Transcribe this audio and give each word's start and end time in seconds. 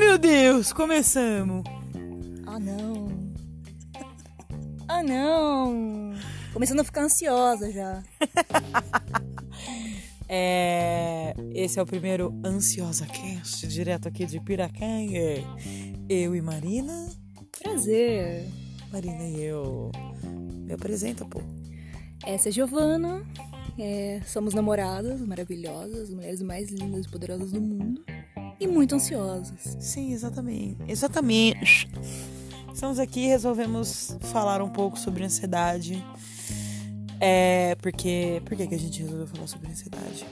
meu 0.00 0.16
Deus, 0.16 0.72
começamos. 0.72 1.62
Ah, 2.46 2.58
não. 2.58 3.08
Ah, 4.88 5.02
não. 5.02 6.14
Começando 6.54 6.80
a 6.80 6.84
ficar 6.84 7.02
ansiosa 7.02 7.70
já. 7.70 8.02
É, 10.32 11.34
esse 11.52 11.80
é 11.80 11.82
o 11.82 11.86
primeiro 11.86 12.32
Ansiosa 12.46 13.04
Cast, 13.04 13.66
direto 13.66 14.06
aqui 14.06 14.24
de 14.24 14.38
Piracanha. 14.38 15.44
Eu 16.08 16.36
e 16.36 16.40
Marina. 16.40 17.08
Prazer. 17.60 18.46
Marina 18.92 19.24
e 19.24 19.42
eu. 19.42 19.90
Me 20.22 20.72
apresenta, 20.72 21.24
pô. 21.24 21.42
Essa 22.24 22.48
é 22.48 22.52
Giovana. 22.52 23.26
É, 23.76 24.20
somos 24.24 24.54
namoradas 24.54 25.20
maravilhosas, 25.20 26.10
mulheres 26.10 26.40
mais 26.42 26.70
lindas 26.70 27.06
e 27.06 27.10
poderosas 27.10 27.50
do 27.50 27.60
mundo. 27.60 28.04
E 28.60 28.66
muito 28.66 28.94
ansiosas. 28.94 29.76
Sim, 29.80 30.12
exatamente. 30.12 30.76
Exatamente. 30.86 31.88
Estamos 32.72 32.98
aqui 32.98 33.20
e 33.24 33.26
resolvemos 33.28 34.16
falar 34.20 34.60
um 34.62 34.68
pouco 34.68 34.98
sobre 34.98 35.24
ansiedade. 35.24 36.04
É, 37.18 37.74
porque. 37.76 38.40
Por 38.44 38.56
que, 38.56 38.66
que 38.66 38.74
a 38.74 38.78
gente 38.78 39.02
resolveu 39.02 39.26
falar 39.26 39.46
sobre 39.46 39.68
ansiedade? 39.70 40.26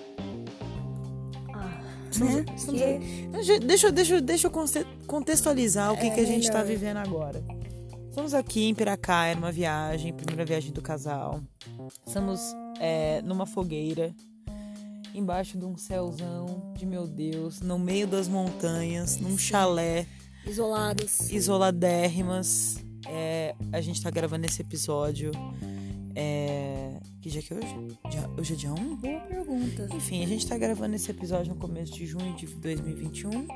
Ah, 1.54 1.80
Estamos- 2.10 2.34
né? 2.34 2.44
estamos- 2.54 2.80
Que- 2.80 3.58
Deixa, 3.60 3.90
deixa, 3.92 4.20
deixa 4.20 4.46
eu 4.46 4.50
conte- 4.50 4.86
contextualizar 5.06 5.92
o 5.92 5.96
que, 5.96 6.06
É 6.06 6.10
que 6.10 6.20
a 6.20 6.24
gente 6.24 6.46
tá 6.48 6.58
melhor. 6.58 6.66
vivendo 6.66 6.96
agora. 6.98 7.42
Estamos 8.08 8.34
aqui 8.34 8.68
em 8.68 8.74
Piracaia, 8.74 9.34
numa 9.34 9.52
viagem, 9.52 10.12
primeira 10.12 10.44
viagem 10.44 10.72
do 10.72 10.82
casal. 10.82 11.40
Estamos 12.06 12.40
é, 12.80 13.22
numa 13.22 13.46
fogueira, 13.46 14.14
embaixo 15.14 15.58
de 15.58 15.64
um 15.64 15.76
céuzão 15.76 16.72
de 16.76 16.84
meu 16.86 17.06
Deus, 17.06 17.60
no 17.60 17.78
meio 17.78 18.06
das 18.06 18.28
montanhas, 18.28 19.16
num 19.18 19.36
chalé, 19.38 20.06
Isoladas. 20.46 21.30
isoladérrimas. 21.30 22.76
É, 23.06 23.54
a 23.72 23.80
gente 23.80 24.02
tá 24.02 24.10
gravando 24.10 24.46
esse 24.46 24.60
episódio. 24.62 25.30
É, 26.14 26.98
que 27.22 27.30
dia 27.30 27.40
que 27.42 27.52
é 27.52 27.56
hoje? 27.56 27.74
Dia- 28.10 28.30
hoje 28.38 28.52
é 28.54 28.56
dia 28.56 28.72
1? 28.72 28.96
Boa 28.96 29.20
pergunta. 29.20 29.88
Enfim, 29.94 30.22
a 30.24 30.26
gente 30.26 30.46
tá 30.46 30.58
gravando 30.58 30.96
esse 30.96 31.10
episódio 31.10 31.54
no 31.54 31.60
começo 31.60 31.92
de 31.92 32.06
junho 32.06 32.34
de 32.36 32.46
2021. 32.46 33.46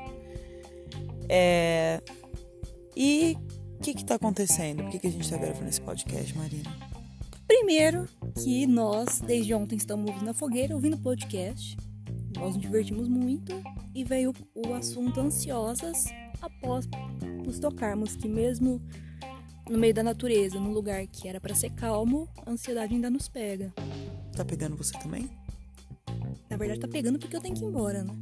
É... 1.29 2.01
E 2.95 3.35
o 3.79 3.79
que 3.83 3.93
que 3.93 4.05
tá 4.05 4.15
acontecendo? 4.15 4.83
Por 4.83 4.91
que, 4.91 4.99
que 4.99 5.07
a 5.07 5.11
gente 5.11 5.29
tá 5.29 5.37
gravando 5.37 5.67
esse 5.69 5.81
podcast, 5.81 6.37
Marina? 6.37 6.71
Primeiro, 7.47 8.07
que 8.41 8.65
nós, 8.65 9.19
desde 9.19 9.53
ontem, 9.53 9.75
estamos 9.75 10.21
na 10.21 10.33
fogueira 10.33 10.75
ouvindo 10.75 10.97
podcast. 10.97 11.77
Nós 12.35 12.55
nos 12.55 12.61
divertimos 12.61 13.07
muito. 13.07 13.53
E 13.93 14.03
veio 14.03 14.33
o 14.55 14.73
assunto 14.73 15.19
ansiosas 15.19 16.05
após 16.41 16.87
nos 17.45 17.59
tocarmos 17.59 18.15
que 18.15 18.27
mesmo 18.27 18.81
no 19.69 19.77
meio 19.77 19.93
da 19.93 20.03
natureza, 20.03 20.59
num 20.59 20.71
lugar 20.71 21.05
que 21.07 21.27
era 21.27 21.39
pra 21.39 21.53
ser 21.53 21.69
calmo, 21.71 22.27
a 22.45 22.51
ansiedade 22.51 22.93
ainda 22.93 23.09
nos 23.09 23.29
pega. 23.29 23.71
Tá 24.35 24.43
pegando 24.43 24.75
você 24.75 24.97
também? 24.99 25.29
Na 26.49 26.57
verdade, 26.57 26.79
tá 26.79 26.87
pegando 26.87 27.19
porque 27.19 27.35
eu 27.35 27.41
tenho 27.41 27.55
que 27.55 27.63
ir 27.63 27.67
embora, 27.67 28.03
né? 28.03 28.13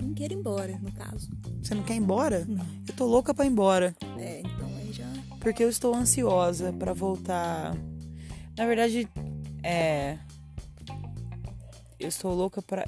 Eu 0.00 0.06
não 0.06 0.14
quero 0.14 0.32
ir 0.32 0.36
embora, 0.36 0.78
no 0.78 0.90
caso. 0.92 1.30
Você 1.62 1.74
não 1.74 1.82
quer 1.82 1.94
ir 1.94 1.98
embora? 1.98 2.44
Não. 2.46 2.66
Eu 2.88 2.94
tô 2.94 3.06
louca 3.06 3.34
pra 3.34 3.44
ir 3.44 3.48
embora. 3.48 3.94
É, 4.18 4.40
então 4.40 4.68
aí 4.76 4.92
já. 4.92 5.06
Porque 5.40 5.62
eu 5.62 5.68
estou 5.68 5.94
ansiosa 5.94 6.72
pra 6.72 6.92
voltar. 6.92 7.76
Na 8.56 8.66
verdade, 8.66 9.08
é. 9.62 10.18
Eu 11.98 12.08
estou 12.08 12.34
louca 12.34 12.60
pra. 12.60 12.84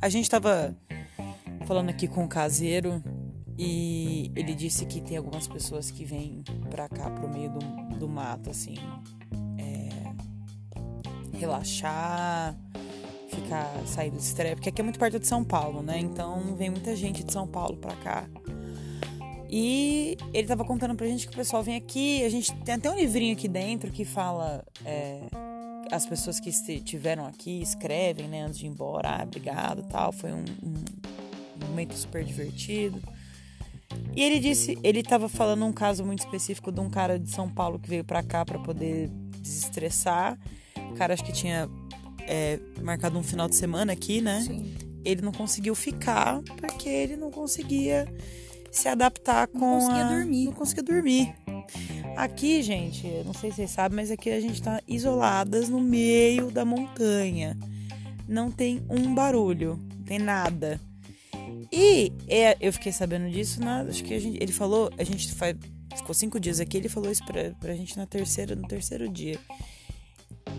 A 0.00 0.08
gente 0.08 0.28
tava 0.28 0.74
falando 1.66 1.90
aqui 1.90 2.08
com 2.08 2.24
o 2.24 2.28
caseiro 2.28 3.02
e 3.58 4.32
ele 4.34 4.54
disse 4.54 4.86
que 4.86 5.00
tem 5.00 5.16
algumas 5.16 5.46
pessoas 5.46 5.90
que 5.90 6.04
vêm 6.04 6.42
pra 6.70 6.88
cá, 6.88 7.10
pro 7.10 7.28
meio 7.28 7.50
do, 7.50 7.98
do 7.98 8.08
mato, 8.08 8.50
assim. 8.50 8.76
é, 9.58 11.36
relaxar, 11.36 12.56
ficar, 13.28 13.70
sair 13.86 14.10
do 14.10 14.18
estresse. 14.18 14.54
Porque 14.56 14.70
aqui 14.70 14.80
é 14.80 14.84
muito 14.84 14.98
perto 14.98 15.18
de 15.18 15.26
São 15.26 15.44
Paulo, 15.44 15.82
né? 15.82 15.98
Então 15.98 16.54
vem 16.56 16.70
muita 16.70 16.96
gente 16.96 17.22
de 17.22 17.32
São 17.32 17.46
Paulo 17.46 17.76
pra 17.76 17.94
cá. 17.96 18.26
E 19.48 20.16
ele 20.32 20.46
tava 20.46 20.64
contando 20.64 20.94
pra 20.94 21.06
gente 21.06 21.26
que 21.26 21.32
o 21.32 21.36
pessoal 21.36 21.62
vem 21.62 21.76
aqui. 21.76 22.22
A 22.22 22.28
gente 22.28 22.52
tem 22.64 22.74
até 22.74 22.90
um 22.90 22.96
livrinho 22.96 23.34
aqui 23.34 23.48
dentro 23.48 23.90
que 23.90 24.04
fala. 24.04 24.64
é, 24.84 25.20
as 25.90 26.04
pessoas 26.04 26.38
que 26.38 26.50
estiveram 26.50 27.26
aqui 27.26 27.62
escrevem, 27.62 28.28
né, 28.28 28.42
antes 28.42 28.58
de 28.58 28.66
ir 28.66 28.68
embora. 28.68 29.08
Ah, 29.08 29.22
obrigado 29.22 29.82
tal. 29.84 30.12
Foi 30.12 30.32
um, 30.32 30.44
um 30.62 31.66
momento 31.66 31.94
super 31.94 32.22
divertido. 32.22 33.00
E 34.14 34.22
ele 34.22 34.38
disse, 34.38 34.78
ele 34.82 35.02
tava 35.02 35.28
falando 35.28 35.64
um 35.64 35.72
caso 35.72 36.04
muito 36.04 36.20
específico 36.20 36.70
de 36.70 36.80
um 36.80 36.90
cara 36.90 37.18
de 37.18 37.30
São 37.30 37.48
Paulo 37.48 37.78
que 37.78 37.88
veio 37.88 38.04
pra 38.04 38.22
cá 38.22 38.44
pra 38.44 38.58
poder 38.58 39.08
desestressar. 39.40 40.38
O 40.90 40.94
cara 40.94 41.14
acho 41.14 41.24
que 41.24 41.32
tinha 41.32 41.68
é, 42.26 42.58
marcado 42.82 43.18
um 43.18 43.22
final 43.22 43.48
de 43.48 43.54
semana 43.54 43.92
aqui, 43.92 44.20
né? 44.20 44.42
Sim. 44.42 44.74
ele 45.04 45.22
não 45.22 45.32
conseguiu 45.32 45.74
ficar 45.74 46.42
porque 46.60 46.88
ele 46.88 47.16
não 47.16 47.30
conseguia 47.30 48.06
se 48.70 48.88
adaptar 48.88 49.48
com 49.48 49.58
Não 49.58 49.80
conseguia 49.80 50.04
a... 50.04 50.08
dormir. 50.08 50.44
não 50.46 50.52
conseguia 50.52 50.82
dormir. 50.82 51.34
Aqui, 52.16 52.62
gente, 52.62 53.06
não 53.24 53.32
sei 53.32 53.50
se 53.50 53.56
vocês 53.56 53.70
sabem, 53.70 53.96
mas 53.96 54.10
aqui 54.10 54.30
a 54.30 54.40
gente 54.40 54.60
tá 54.60 54.82
isoladas 54.88 55.68
no 55.68 55.80
meio 55.80 56.50
da 56.50 56.64
montanha. 56.64 57.56
Não 58.26 58.50
tem 58.50 58.82
um 58.88 59.14
barulho, 59.14 59.78
não 59.96 60.04
tem 60.04 60.18
nada. 60.18 60.80
E 61.72 62.12
é, 62.26 62.56
eu 62.60 62.72
fiquei 62.72 62.92
sabendo 62.92 63.30
disso, 63.30 63.60
na, 63.60 63.82
acho 63.82 64.02
que 64.02 64.14
a 64.14 64.18
gente, 64.18 64.38
ele 64.42 64.52
falou, 64.52 64.90
a 64.98 65.04
gente 65.04 65.32
faz, 65.32 65.54
ficou 65.96 66.14
cinco 66.14 66.40
dias 66.40 66.60
aqui, 66.60 66.76
ele 66.76 66.88
falou 66.88 67.10
isso 67.10 67.24
pra, 67.24 67.50
pra 67.60 67.74
gente 67.74 67.96
na 67.96 68.06
terceira, 68.06 68.56
no 68.56 68.66
terceiro 68.66 69.08
dia. 69.08 69.38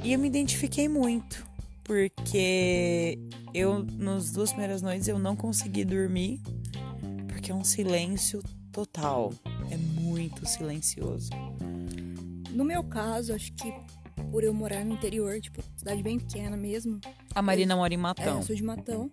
E 0.03 0.13
eu 0.13 0.19
me 0.19 0.27
identifiquei 0.27 0.87
muito, 0.87 1.45
porque 1.83 3.19
eu, 3.53 3.83
nas 3.83 4.31
duas 4.31 4.51
primeiras 4.51 4.81
noites, 4.81 5.07
eu 5.07 5.17
não 5.17 5.35
consegui 5.35 5.83
dormir, 5.83 6.41
porque 7.49 7.51
é 7.51 7.55
um 7.55 7.63
silêncio 7.63 8.43
total. 8.71 9.33
É 9.71 9.77
muito 9.77 10.47
silencioso. 10.47 11.31
No 12.51 12.63
meu 12.63 12.83
caso, 12.83 13.33
acho 13.33 13.51
que 13.53 13.73
por 14.31 14.43
eu 14.43 14.53
morar 14.53 14.85
no 14.85 14.93
interior, 14.93 15.39
tipo, 15.41 15.63
cidade 15.75 16.03
bem 16.03 16.19
pequena 16.19 16.55
mesmo. 16.55 16.99
A 17.33 17.41
Marina 17.41 17.75
mora 17.75 17.91
em 17.93 17.97
É, 17.97 17.99
Matão. 17.99 18.37
eu 18.37 18.43
sou 18.43 18.55
de 18.55 18.63
Matão, 18.63 19.09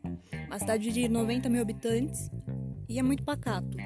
uma 0.49 0.59
cidade 0.59 0.93
de 0.93 1.09
90 1.09 1.49
mil 1.49 1.63
habitantes 1.63 2.31
e 2.89 2.99
é 2.99 3.03
muito 3.03 3.23
pacato. 3.23 3.77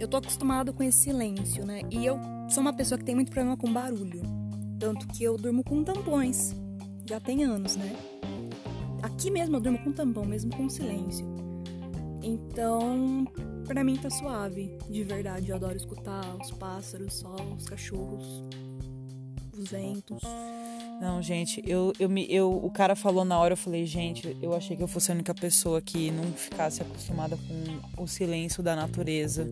Eu 0.00 0.08
tô 0.08 0.16
acostumada 0.16 0.72
com 0.72 0.82
esse 0.82 0.98
silêncio, 1.02 1.66
né? 1.66 1.82
E 1.90 2.06
eu 2.06 2.18
sou 2.48 2.62
uma 2.62 2.72
pessoa 2.72 2.98
que 2.98 3.04
tem 3.04 3.14
muito 3.14 3.30
problema 3.30 3.56
com 3.56 3.70
barulho. 3.70 4.22
Tanto 4.78 5.06
que 5.08 5.22
eu 5.24 5.36
durmo 5.36 5.62
com 5.62 5.84
tampões. 5.84 6.54
Já 7.06 7.20
tem 7.20 7.44
anos, 7.44 7.76
né? 7.76 7.94
Aqui 9.02 9.30
mesmo 9.30 9.56
eu 9.56 9.60
durmo 9.60 9.78
com 9.78 9.92
tampão, 9.92 10.24
mesmo 10.24 10.50
com 10.56 10.68
silêncio. 10.70 11.26
Então, 12.22 13.26
pra 13.64 13.82
mim 13.82 13.96
tá 13.96 14.10
suave, 14.10 14.76
de 14.88 15.02
verdade. 15.02 15.50
Eu 15.50 15.56
adoro 15.56 15.76
escutar 15.76 16.36
os 16.36 16.50
pássaros, 16.52 17.14
o 17.14 17.18
sol, 17.18 17.54
os 17.56 17.66
cachorros, 17.66 18.42
os 19.56 19.70
ventos. 19.70 20.22
Não, 21.00 21.20
gente, 21.20 21.62
eu, 21.66 21.92
eu 21.98 22.08
me, 22.08 22.26
eu, 22.30 22.50
o 22.50 22.70
cara 22.70 22.94
falou 22.94 23.24
na 23.24 23.38
hora, 23.38 23.54
eu 23.54 23.56
falei, 23.56 23.84
gente, 23.84 24.36
eu 24.40 24.54
achei 24.54 24.76
que 24.76 24.82
eu 24.82 24.88
fosse 24.88 25.10
a 25.10 25.14
única 25.14 25.34
pessoa 25.34 25.80
que 25.80 26.10
não 26.10 26.24
ficasse 26.32 26.82
acostumada 26.82 27.36
com 27.36 28.02
o 28.02 28.06
silêncio 28.06 28.62
da 28.62 28.76
natureza. 28.76 29.46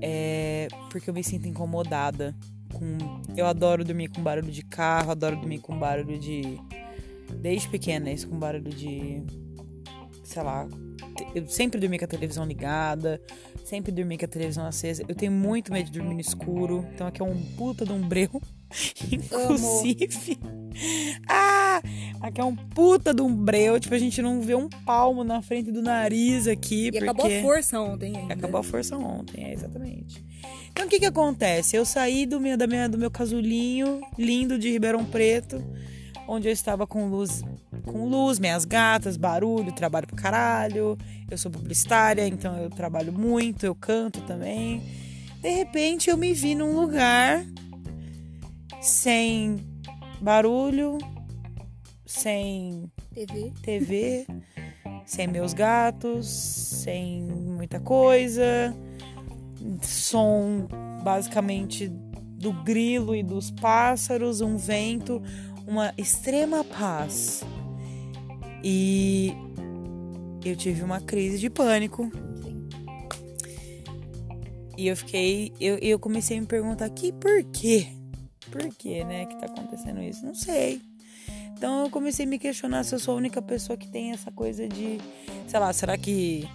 É, 0.00 0.68
porque 0.90 1.10
eu 1.10 1.14
me 1.14 1.22
sinto 1.22 1.46
incomodada. 1.48 2.34
Com, 2.72 2.96
eu 3.36 3.46
adoro 3.46 3.84
dormir 3.84 4.08
com 4.08 4.22
barulho 4.22 4.50
de 4.50 4.62
carro, 4.62 5.10
adoro 5.10 5.36
dormir 5.36 5.58
com 5.60 5.78
barulho 5.78 6.18
de. 6.18 6.58
Desde 7.40 7.68
pequena, 7.68 8.10
isso 8.10 8.28
com 8.28 8.38
barulho 8.38 8.70
de. 8.70 9.22
Sei 10.24 10.42
lá. 10.42 10.66
Eu 11.34 11.46
sempre 11.46 11.80
dormi 11.80 11.98
com 11.98 12.04
a 12.04 12.08
televisão 12.08 12.44
ligada, 12.44 13.20
sempre 13.64 13.92
dormi 13.92 14.16
com 14.16 14.24
a 14.24 14.28
televisão 14.28 14.66
acesa. 14.66 15.04
Eu 15.08 15.14
tenho 15.14 15.32
muito 15.32 15.72
medo 15.72 15.90
de 15.90 15.98
dormir 15.98 16.14
no 16.14 16.20
escuro, 16.20 16.86
então 16.94 17.06
aqui 17.06 17.20
é 17.20 17.24
um 17.24 17.40
puta 17.56 17.84
de 17.84 17.92
um 17.92 18.00
breu. 18.00 18.40
Inclusive. 19.12 20.38
Ah! 21.28 21.80
Aqui 22.20 22.40
é 22.40 22.44
um 22.44 22.56
puta 22.56 23.14
de 23.14 23.22
um 23.22 23.34
breu. 23.34 23.78
Tipo, 23.78 23.94
a 23.94 23.98
gente 23.98 24.20
não 24.20 24.40
vê 24.40 24.54
um 24.54 24.68
palmo 24.68 25.22
na 25.22 25.40
frente 25.42 25.70
do 25.70 25.82
nariz 25.82 26.46
aqui. 26.46 26.88
E 26.88 26.92
porque... 26.92 27.04
acabou 27.04 27.26
a 27.26 27.42
força 27.42 27.80
ontem 27.80 28.16
ainda. 28.16 28.34
Acabou 28.34 28.60
a 28.60 28.62
força 28.62 28.96
ontem, 28.96 29.44
é 29.44 29.52
exatamente. 29.52 30.24
Então 30.70 30.86
o 30.86 30.88
que 30.88 30.98
que 30.98 31.06
acontece? 31.06 31.76
Eu 31.76 31.84
saí 31.84 32.26
do 32.26 32.40
meu, 32.40 32.56
da 32.56 32.66
minha, 32.66 32.88
do 32.88 32.98
meu 32.98 33.10
casulinho 33.10 34.00
lindo 34.18 34.58
de 34.58 34.70
Ribeirão 34.70 35.04
Preto, 35.04 35.62
onde 36.28 36.48
eu 36.48 36.52
estava 36.52 36.86
com 36.86 37.08
luz, 37.08 37.42
com 37.84 38.08
luz, 38.08 38.38
minhas 38.38 38.64
gatas, 38.64 39.16
barulho, 39.16 39.72
trabalho 39.72 40.06
pro 40.06 40.16
caralho. 40.16 40.96
Eu 41.30 41.38
sou 41.38 41.50
publicitária, 41.50 42.26
então 42.26 42.56
eu 42.56 42.70
trabalho 42.70 43.12
muito, 43.12 43.64
eu 43.64 43.74
canto 43.74 44.20
também. 44.22 44.82
De 45.40 45.50
repente 45.50 46.10
eu 46.10 46.16
me 46.16 46.32
vi 46.32 46.54
num 46.54 46.74
lugar 46.74 47.44
sem 48.80 49.56
barulho, 50.20 50.98
sem 52.04 52.90
TV. 53.12 53.52
TV, 53.62 54.26
sem 55.04 55.26
meus 55.26 55.52
gatos, 55.54 56.26
sem 56.26 57.22
muita 57.22 57.80
coisa, 57.80 58.74
som 59.82 60.66
basicamente 61.02 61.88
do 61.88 62.52
grilo 62.52 63.14
e 63.14 63.22
dos 63.22 63.50
pássaros, 63.50 64.40
um 64.40 64.56
vento, 64.56 65.22
uma 65.66 65.92
extrema 65.98 66.64
paz. 66.64 67.42
E 68.62 69.32
eu 70.44 70.56
tive 70.56 70.82
uma 70.82 71.00
crise 71.00 71.38
de 71.38 71.50
pânico. 71.50 72.10
E 74.76 74.86
eu 74.86 74.96
fiquei. 74.96 75.52
Eu, 75.60 75.78
eu 75.78 75.98
comecei 75.98 76.38
a 76.38 76.40
me 76.40 76.46
perguntar 76.46 76.88
que 76.90 77.12
por 77.12 77.42
quê? 77.44 77.88
Por 78.50 78.68
quê, 78.76 79.04
né, 79.04 79.26
que 79.26 79.36
tá 79.36 79.46
acontecendo 79.46 80.00
isso? 80.02 80.24
Não 80.24 80.34
sei. 80.34 80.80
Então 81.52 81.84
eu 81.84 81.90
comecei 81.90 82.26
a 82.26 82.28
me 82.28 82.38
questionar 82.38 82.84
se 82.84 82.94
eu 82.94 82.98
sou 82.98 83.14
a 83.14 83.16
única 83.16 83.40
pessoa 83.40 83.76
que 83.76 83.88
tem 83.88 84.12
essa 84.12 84.30
coisa 84.30 84.68
de. 84.68 84.98
Sei 85.48 85.58
lá, 85.58 85.72
será 85.72 85.96
que 85.96 86.48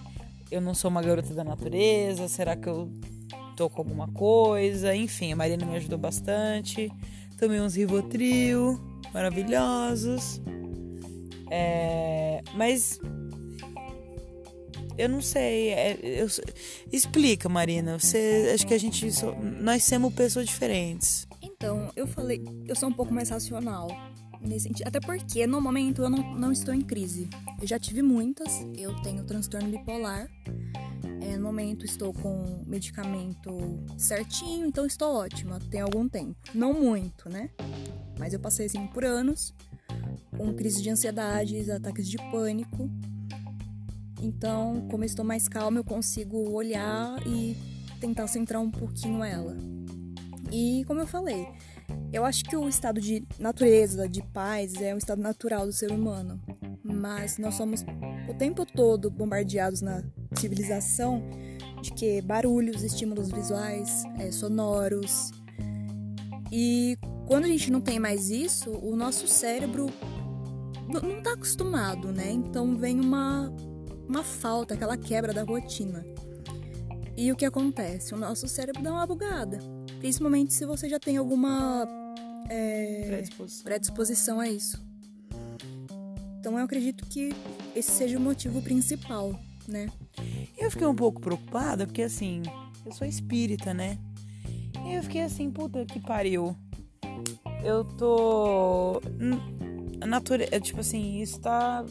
eu 0.50 0.60
não 0.60 0.74
sou 0.74 0.90
uma 0.90 1.02
garota 1.02 1.34
da 1.34 1.42
natureza? 1.42 2.28
Será 2.28 2.56
que 2.56 2.68
eu 2.68 2.88
tô 3.56 3.68
com 3.68 3.80
alguma 3.80 4.08
coisa? 4.08 4.94
Enfim, 4.94 5.32
a 5.32 5.36
Marina 5.36 5.66
me 5.66 5.76
ajudou 5.76 5.98
bastante. 5.98 6.90
Tomei 7.36 7.60
uns 7.60 7.74
Rivotril 7.74 8.91
maravilhosos. 9.12 10.40
É, 11.50 12.42
mas 12.54 12.98
eu 14.96 15.08
não 15.08 15.20
sei. 15.20 15.70
É, 15.70 15.98
eu, 16.02 16.26
explica, 16.92 17.48
Marina. 17.48 17.98
Você, 17.98 18.50
acho 18.54 18.66
que 18.66 18.74
a 18.74 18.78
gente, 18.78 19.06
nós 19.60 19.84
somos 19.84 20.14
pessoas 20.14 20.46
diferentes. 20.46 21.26
Então, 21.42 21.90
eu 21.94 22.06
falei, 22.06 22.42
eu 22.66 22.74
sou 22.74 22.88
um 22.88 22.92
pouco 22.92 23.12
mais 23.12 23.30
racional 23.30 23.88
nesse 24.40 24.68
sentido. 24.68 24.86
Até 24.86 25.00
porque 25.00 25.46
no 25.46 25.60
momento 25.60 26.02
eu 26.02 26.10
não, 26.10 26.34
não 26.34 26.52
estou 26.52 26.74
em 26.74 26.80
crise. 26.80 27.28
Eu 27.60 27.66
já 27.66 27.78
tive 27.78 28.02
muitas. 28.02 28.60
Eu 28.76 28.94
tenho 29.02 29.24
transtorno 29.24 29.68
bipolar. 29.68 30.28
No 31.36 31.44
momento 31.44 31.84
estou 31.84 32.12
com 32.12 32.62
medicamento 32.66 33.50
certinho, 33.96 34.66
então 34.66 34.86
estou 34.86 35.14
ótima. 35.14 35.58
Tem 35.70 35.80
algum 35.80 36.08
tempo. 36.08 36.36
Não 36.54 36.72
muito, 36.72 37.28
né? 37.28 37.50
Mas 38.18 38.32
eu 38.32 38.40
passei 38.40 38.66
assim 38.66 38.86
por 38.86 39.04
anos 39.04 39.54
com 40.36 40.52
crise 40.54 40.82
de 40.82 40.90
ansiedade, 40.90 41.70
ataques 41.70 42.08
de 42.08 42.16
pânico. 42.30 42.90
Então, 44.20 44.86
como 44.90 45.02
eu 45.02 45.06
estou 45.06 45.24
mais 45.24 45.48
calma, 45.48 45.78
eu 45.78 45.84
consigo 45.84 46.50
olhar 46.50 47.20
e 47.26 47.56
tentar 48.00 48.26
centrar 48.28 48.60
um 48.60 48.70
pouquinho 48.70 49.22
ela. 49.22 49.56
E 50.50 50.84
como 50.86 51.00
eu 51.00 51.06
falei, 51.06 51.48
eu 52.12 52.24
acho 52.24 52.44
que 52.44 52.56
o 52.56 52.68
estado 52.68 53.00
de 53.00 53.24
natureza, 53.38 54.08
de 54.08 54.22
paz, 54.22 54.74
é 54.74 54.94
um 54.94 54.98
estado 54.98 55.20
natural 55.20 55.66
do 55.66 55.72
ser 55.72 55.90
humano. 55.90 56.40
Mas 56.82 57.38
nós 57.38 57.54
somos 57.54 57.84
o 58.28 58.34
tempo 58.34 58.66
todo 58.66 59.10
bombardeados 59.10 59.80
na 59.80 60.02
civilização 60.40 61.22
de 61.80 61.92
que 61.92 62.20
barulhos, 62.22 62.82
estímulos 62.82 63.30
visuais, 63.30 64.04
é, 64.18 64.30
sonoros. 64.30 65.30
E 66.50 66.96
quando 67.26 67.44
a 67.44 67.48
gente 67.48 67.70
não 67.70 67.80
tem 67.80 67.98
mais 67.98 68.30
isso, 68.30 68.70
o 68.70 68.94
nosso 68.94 69.26
cérebro 69.26 69.86
não 70.88 71.18
está 71.18 71.32
acostumado, 71.32 72.12
né? 72.12 72.30
Então 72.30 72.76
vem 72.76 73.00
uma, 73.00 73.52
uma 74.08 74.22
falta, 74.22 74.74
aquela 74.74 74.96
quebra 74.96 75.32
da 75.32 75.42
rotina. 75.42 76.04
E 77.16 77.30
o 77.30 77.36
que 77.36 77.44
acontece? 77.44 78.14
O 78.14 78.18
nosso 78.18 78.48
cérebro 78.48 78.82
dá 78.82 78.92
uma 78.92 79.06
bugada. 79.06 79.58
Principalmente 79.98 80.52
se 80.52 80.64
você 80.64 80.88
já 80.88 80.98
tem 80.98 81.16
alguma 81.16 81.86
é, 82.48 83.04
predisposição. 83.06 83.64
predisposição 83.64 84.40
a 84.40 84.48
isso. 84.48 84.82
Então 86.38 86.58
eu 86.58 86.64
acredito 86.64 87.06
que 87.06 87.32
esse 87.74 87.92
seja 87.92 88.18
o 88.18 88.20
motivo 88.20 88.60
principal, 88.60 89.38
né? 89.68 89.88
Eu 90.56 90.70
fiquei 90.70 90.86
um 90.86 90.94
pouco 90.94 91.20
preocupada 91.20 91.86
porque 91.86 92.02
assim, 92.02 92.42
eu 92.84 92.92
sou 92.92 93.06
espírita, 93.06 93.72
né? 93.72 93.98
E 94.84 94.94
eu 94.94 95.02
fiquei 95.02 95.22
assim, 95.22 95.50
puta 95.50 95.84
que 95.84 96.00
pariu. 96.00 96.56
Eu 97.62 97.84
tô. 97.84 99.00
Natureza. 100.04 100.60
Tipo 100.60 100.80
assim, 100.80 101.20
isso 101.20 101.40
tá. 101.40 101.84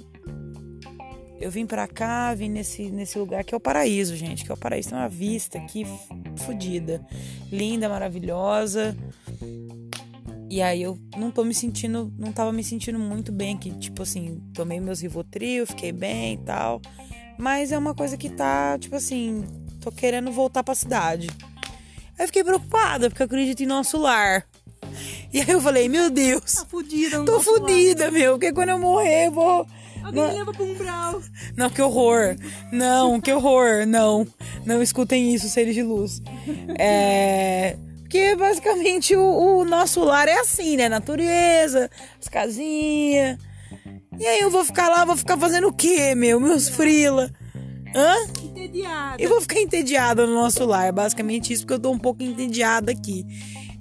Eu 1.39 1.49
vim 1.49 1.65
pra 1.65 1.87
cá, 1.87 2.35
vim 2.35 2.49
nesse, 2.49 2.91
nesse 2.91 3.17
lugar 3.17 3.43
que 3.43 3.53
é 3.53 3.57
o 3.57 3.61
paraíso, 3.61 4.15
gente. 4.15 4.43
Que 4.43 4.51
é 4.51 4.53
o 4.53 4.57
paraíso. 4.57 4.89
Tem 4.89 4.97
uma 4.97 5.09
vista 5.09 5.57
aqui 5.57 5.85
fodida. 6.37 7.05
Linda, 7.51 7.87
maravilhosa. 7.87 8.95
E 10.51 10.61
aí 10.61 10.81
eu 10.81 10.99
não 11.17 11.31
tô 11.31 11.45
me 11.45 11.53
sentindo, 11.53 12.13
não 12.17 12.33
tava 12.33 12.51
me 12.51 12.61
sentindo 12.61 12.99
muito 12.99 13.31
bem 13.31 13.55
aqui, 13.55 13.71
tipo 13.71 14.03
assim, 14.03 14.43
tomei 14.53 14.81
meus 14.81 14.99
Rivotril, 14.99 15.65
fiquei 15.65 15.93
bem 15.93 16.33
e 16.33 16.37
tal. 16.39 16.81
Mas 17.41 17.71
é 17.71 17.77
uma 17.77 17.95
coisa 17.95 18.15
que 18.15 18.29
tá, 18.29 18.77
tipo 18.77 18.95
assim, 18.95 19.43
tô 19.81 19.91
querendo 19.91 20.31
voltar 20.31 20.63
pra 20.63 20.75
cidade. 20.75 21.27
Aí 22.15 22.19
eu 22.19 22.27
fiquei 22.27 22.43
preocupada, 22.43 23.09
porque 23.09 23.23
eu 23.23 23.25
acredito 23.25 23.63
em 23.63 23.65
nosso 23.65 23.97
lar. 23.97 24.45
E 25.33 25.41
aí 25.41 25.49
eu 25.49 25.59
falei, 25.59 25.89
meu 25.89 26.11
Deus. 26.11 26.53
Tá 26.53 26.65
fudida, 26.67 27.25
Tô 27.25 27.39
fudida, 27.39 28.03
lar. 28.03 28.11
meu, 28.11 28.33
porque 28.33 28.53
quando 28.53 28.69
eu 28.69 28.77
morrer 28.77 29.25
eu 29.25 29.31
vou. 29.31 29.65
Alguém 30.03 30.21
não... 30.21 30.27
me 30.27 30.37
leva 30.37 30.53
pro 30.53 30.65
umbral. 30.65 31.19
Não, 31.57 31.69
que 31.71 31.81
horror. 31.81 32.35
Não, 32.71 33.19
que 33.19 33.33
horror. 33.33 33.87
Não. 33.87 34.27
Não 34.63 34.79
escutem 34.79 35.33
isso, 35.33 35.49
seres 35.49 35.73
de 35.73 35.81
luz. 35.81 36.21
É. 36.77 37.75
Porque 38.03 38.35
basicamente 38.35 39.15
o, 39.15 39.61
o, 39.61 39.65
nosso 39.65 40.03
lar 40.03 40.27
é 40.27 40.39
assim, 40.39 40.77
né? 40.77 40.87
Natureza, 40.87 41.89
as 42.19 42.27
casinhas. 42.27 43.39
E 44.21 44.25
aí 44.27 44.41
eu 44.41 44.51
vou 44.51 44.63
ficar 44.63 44.87
lá, 44.87 45.03
vou 45.03 45.17
ficar 45.17 45.35
fazendo 45.35 45.67
o 45.67 45.73
quê, 45.73 46.13
meu? 46.13 46.39
Meus 46.39 46.69
frila. 46.69 47.31
Hã? 47.95 48.15
Entediada. 48.43 49.21
E 49.21 49.25
vou 49.25 49.41
ficar 49.41 49.59
entediada 49.59 50.27
no 50.27 50.35
nosso 50.35 50.63
lar. 50.63 50.91
Basicamente 50.91 51.51
isso, 51.51 51.63
porque 51.63 51.73
eu 51.73 51.79
tô 51.79 51.91
um 51.91 51.97
pouco 51.97 52.21
entediada 52.21 52.91
aqui. 52.91 53.25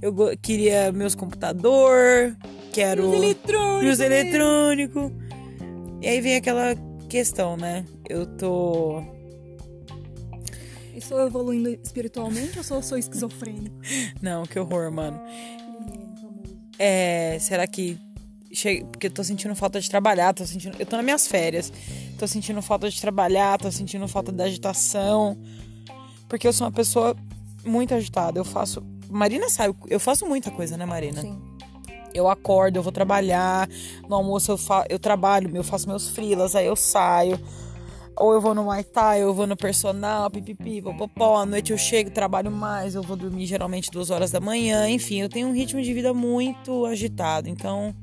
Eu 0.01 0.15
queria 0.41 0.91
meus 0.93 1.15
computador, 1.15 2.35
quero. 2.73 3.11
Meus 3.11 3.23
eletrônicos. 3.23 3.85
Meus 3.85 4.01
eletrônicos. 4.01 5.13
E 6.01 6.09
aí 6.09 6.23
vem 6.23 6.37
aquela 6.37 6.75
questão, 7.07 7.59
né? 7.59 7.85
Eu 8.09 8.25
tô 8.25 9.05
Estou 10.95 11.27
evoluindo 11.27 11.69
espiritualmente 11.69 12.57
ou 12.57 12.65
sou, 12.65 12.83
sou 12.83 12.97
esquizofrênico? 12.97 13.77
Não, 14.23 14.45
que 14.45 14.59
horror, 14.59 14.91
mano. 14.91 15.21
É, 16.79 17.39
será 17.39 17.67
que. 17.67 17.99
Chega, 18.52 18.85
porque 18.87 19.06
eu 19.06 19.11
tô 19.11 19.23
sentindo 19.23 19.55
falta 19.55 19.80
de 19.80 19.88
trabalhar, 19.88 20.35
tô 20.35 20.45
sentindo. 20.45 20.76
Eu 20.78 20.87
tô 20.87 20.97
nas 20.97 21.04
minhas 21.04 21.26
férias. 21.26 21.73
Tô 22.19 22.26
sentindo 22.26 22.61
falta 22.61 22.90
de 22.90 23.00
trabalhar, 23.00 23.59
tô 23.59 23.71
sentindo 23.71 24.07
falta 24.09 24.33
da 24.33 24.45
agitação. 24.45 25.38
Porque 26.28 26.47
eu 26.47 26.52
sou 26.52 26.66
uma 26.66 26.73
pessoa 26.73 27.16
muito 27.64 27.95
agitada. 27.95 28.38
Eu 28.38 28.45
faço. 28.45 28.83
Marina 29.09 29.49
sabe, 29.49 29.76
eu 29.88 30.00
faço 30.00 30.26
muita 30.26 30.50
coisa, 30.50 30.76
né, 30.76 30.85
Marina? 30.85 31.21
Sim. 31.21 31.40
Eu 32.12 32.28
acordo, 32.28 32.76
eu 32.76 32.83
vou 32.83 32.92
trabalhar. 32.92 33.69
No 34.09 34.16
almoço 34.16 34.52
eu, 34.52 34.59
fa 34.59 34.85
eu 34.88 34.99
trabalho, 34.99 35.54
eu 35.57 35.64
faço 35.64 35.88
meus 35.88 36.09
frilas, 36.09 36.57
aí 36.57 36.66
eu 36.66 36.76
saio 36.76 37.38
ou 38.21 38.35
eu 38.35 38.40
vou 38.40 38.54
no 38.54 38.64
Muay 38.64 38.85
Thai, 38.85 39.23
ou 39.23 39.30
eu 39.30 39.35
vou 39.35 39.47
no 39.47 39.57
personal, 39.57 40.30
pipipi, 40.30 40.83
popopó. 40.83 41.38
À 41.38 41.47
noite 41.47 41.73
eu 41.73 41.78
chego, 41.78 42.11
trabalho 42.11 42.50
mais, 42.50 42.95
eu 42.95 43.02
vou 43.02 43.16
dormir 43.16 43.47
geralmente 43.47 43.90
duas 43.90 44.11
horas 44.11 44.30
da 44.30 44.38
manhã. 44.38 44.88
Enfim, 44.90 45.23
eu 45.23 45.28
tenho 45.28 45.49
um 45.49 45.54
ritmo 45.54 45.80
de 45.80 45.92
vida 45.95 46.12
muito 46.12 46.85
agitado. 46.85 47.49
Então, 47.49 47.95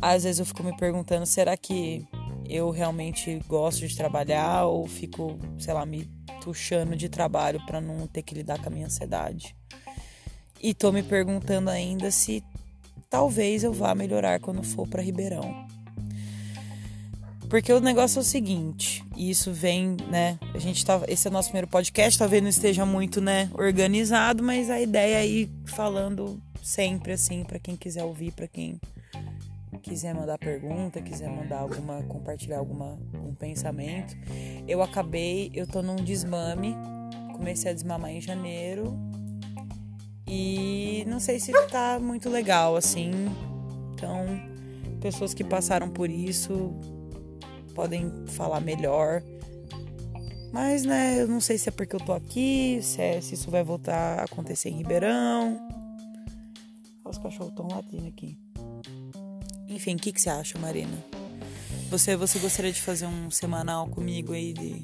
às 0.00 0.24
vezes 0.24 0.38
eu 0.38 0.46
fico 0.46 0.62
me 0.62 0.76
perguntando: 0.76 1.26
será 1.26 1.56
que 1.56 2.06
eu 2.48 2.70
realmente 2.70 3.40
gosto 3.46 3.86
de 3.86 3.96
trabalhar 3.96 4.64
ou 4.64 4.86
fico, 4.86 5.38
sei 5.58 5.74
lá, 5.74 5.84
me 5.84 6.04
tuchando 6.40 6.96
de 6.96 7.08
trabalho 7.08 7.60
para 7.66 7.80
não 7.80 8.06
ter 8.06 8.22
que 8.22 8.34
lidar 8.34 8.58
com 8.58 8.68
a 8.68 8.72
minha 8.72 8.86
ansiedade? 8.86 9.54
E 10.60 10.74
tô 10.74 10.90
me 10.90 11.02
perguntando 11.02 11.70
ainda 11.70 12.10
se 12.10 12.42
talvez 13.08 13.62
eu 13.62 13.72
vá 13.72 13.94
melhorar 13.94 14.40
quando 14.40 14.62
for 14.62 14.86
para 14.88 15.02
Ribeirão. 15.02 15.66
Porque 17.48 17.72
o 17.72 17.80
negócio 17.80 18.18
é 18.18 18.20
o 18.20 18.24
seguinte, 18.24 19.02
e 19.16 19.30
isso 19.30 19.52
vem, 19.52 19.96
né? 20.10 20.38
A 20.54 20.58
gente 20.58 20.84
tá. 20.84 21.00
Esse 21.08 21.28
é 21.28 21.30
o 21.30 21.32
nosso 21.32 21.48
primeiro 21.48 21.68
podcast, 21.68 22.18
talvez 22.18 22.42
não 22.42 22.50
esteja 22.50 22.84
muito, 22.84 23.22
né, 23.22 23.50
organizado, 23.54 24.42
mas 24.42 24.68
a 24.68 24.78
ideia 24.78 25.16
é 25.16 25.26
ir 25.26 25.50
falando 25.64 26.38
sempre 26.62 27.12
assim, 27.12 27.44
para 27.44 27.58
quem 27.58 27.74
quiser 27.74 28.04
ouvir, 28.04 28.32
para 28.32 28.46
quem 28.46 28.78
quiser 29.88 30.14
mandar 30.14 30.38
pergunta, 30.38 31.00
quiser 31.00 31.30
mandar 31.30 31.60
alguma, 31.60 32.02
compartilhar 32.02 32.58
alguma 32.58 32.98
um 33.14 33.34
pensamento. 33.34 34.14
Eu 34.66 34.82
acabei, 34.82 35.50
eu 35.54 35.66
tô 35.66 35.80
num 35.80 35.96
desmame, 35.96 36.76
comecei 37.32 37.70
a 37.70 37.74
desmamar 37.74 38.10
em 38.10 38.20
janeiro. 38.20 38.96
E 40.26 41.04
não 41.06 41.18
sei 41.18 41.40
se 41.40 41.52
tá 41.68 41.98
muito 41.98 42.28
legal 42.28 42.76
assim. 42.76 43.10
Então, 43.94 44.26
pessoas 45.00 45.32
que 45.32 45.42
passaram 45.42 45.88
por 45.88 46.10
isso, 46.10 46.78
podem 47.74 48.12
falar 48.26 48.60
melhor. 48.60 49.22
Mas, 50.52 50.84
né, 50.84 51.20
eu 51.20 51.28
não 51.28 51.40
sei 51.40 51.56
se 51.56 51.70
é 51.70 51.72
porque 51.72 51.96
eu 51.96 52.00
tô 52.00 52.12
aqui, 52.12 52.78
se, 52.82 53.00
é, 53.00 53.20
se 53.20 53.34
isso 53.34 53.50
vai 53.50 53.62
voltar 53.62 54.20
a 54.20 54.24
acontecer 54.24 54.68
em 54.68 54.76
Ribeirão. 54.76 55.58
Os 57.04 57.16
cachorros 57.16 57.50
estão 57.50 57.68
latindo 57.68 58.06
aqui. 58.06 58.38
Enfim, 59.68 59.94
o 59.94 59.98
que, 59.98 60.12
que 60.12 60.20
você 60.20 60.30
acha, 60.30 60.58
Marina? 60.58 60.96
Você, 61.90 62.16
você 62.16 62.38
gostaria 62.38 62.72
de 62.72 62.80
fazer 62.80 63.06
um 63.06 63.30
semanal 63.30 63.86
comigo 63.88 64.32
aí 64.32 64.52
de. 64.52 64.82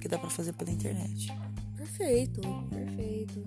que 0.00 0.08
dá 0.08 0.18
pra 0.18 0.30
fazer 0.30 0.52
pela 0.54 0.70
internet? 0.70 1.32
Perfeito, 1.76 2.40
perfeito. 2.70 3.42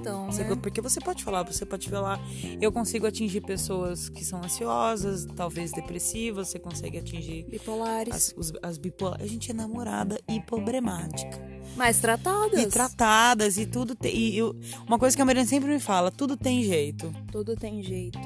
Então, 0.00 0.26
Você- 0.26 0.44
né? 0.44 0.54
Porque 0.56 0.80
você 0.80 1.00
pode 1.00 1.24
falar, 1.24 1.42
você 1.44 1.64
pode 1.64 1.88
falar, 1.88 2.20
eu 2.60 2.70
consigo 2.70 3.06
atingir 3.06 3.40
pessoas 3.40 4.08
que 4.08 4.24
são 4.24 4.42
ansiosas, 4.42 5.24
talvez 5.36 5.72
depressivas, 5.72 6.48
você 6.48 6.58
consegue 6.58 6.98
atingir 6.98 7.44
Bipolares. 7.48 8.14
as, 8.14 8.34
os, 8.36 8.52
as 8.62 8.78
bipolares. 8.78 9.24
A 9.24 9.28
gente 9.28 9.50
é 9.50 9.54
namorada 9.54 10.20
problemática. 10.46 11.40
Mais 11.76 11.98
tratadas. 11.98 12.60
E 12.60 12.66
tratadas 12.66 13.58
e 13.58 13.66
tudo. 13.66 13.94
Tem, 13.94 14.14
e 14.14 14.38
eu- 14.38 14.54
uma 14.86 14.98
coisa 14.98 15.16
que 15.16 15.22
a 15.22 15.24
Mariana 15.24 15.46
sempre 15.48 15.68
me 15.70 15.80
fala: 15.80 16.10
tudo 16.10 16.36
tem 16.36 16.62
jeito. 16.62 17.12
Tudo 17.32 17.54
tem 17.56 17.82
jeito. 17.82 18.18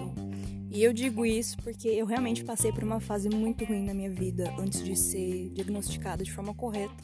E 0.70 0.84
eu 0.84 0.92
digo 0.92 1.26
isso 1.26 1.56
porque 1.58 1.88
eu 1.88 2.06
realmente 2.06 2.44
passei 2.44 2.72
por 2.72 2.84
uma 2.84 3.00
fase 3.00 3.28
muito 3.28 3.64
ruim 3.64 3.84
na 3.84 3.92
minha 3.92 4.10
vida 4.10 4.54
antes 4.56 4.84
de 4.84 4.94
ser 4.94 5.50
diagnosticada 5.50 6.22
de 6.22 6.32
forma 6.32 6.54
correta 6.54 6.94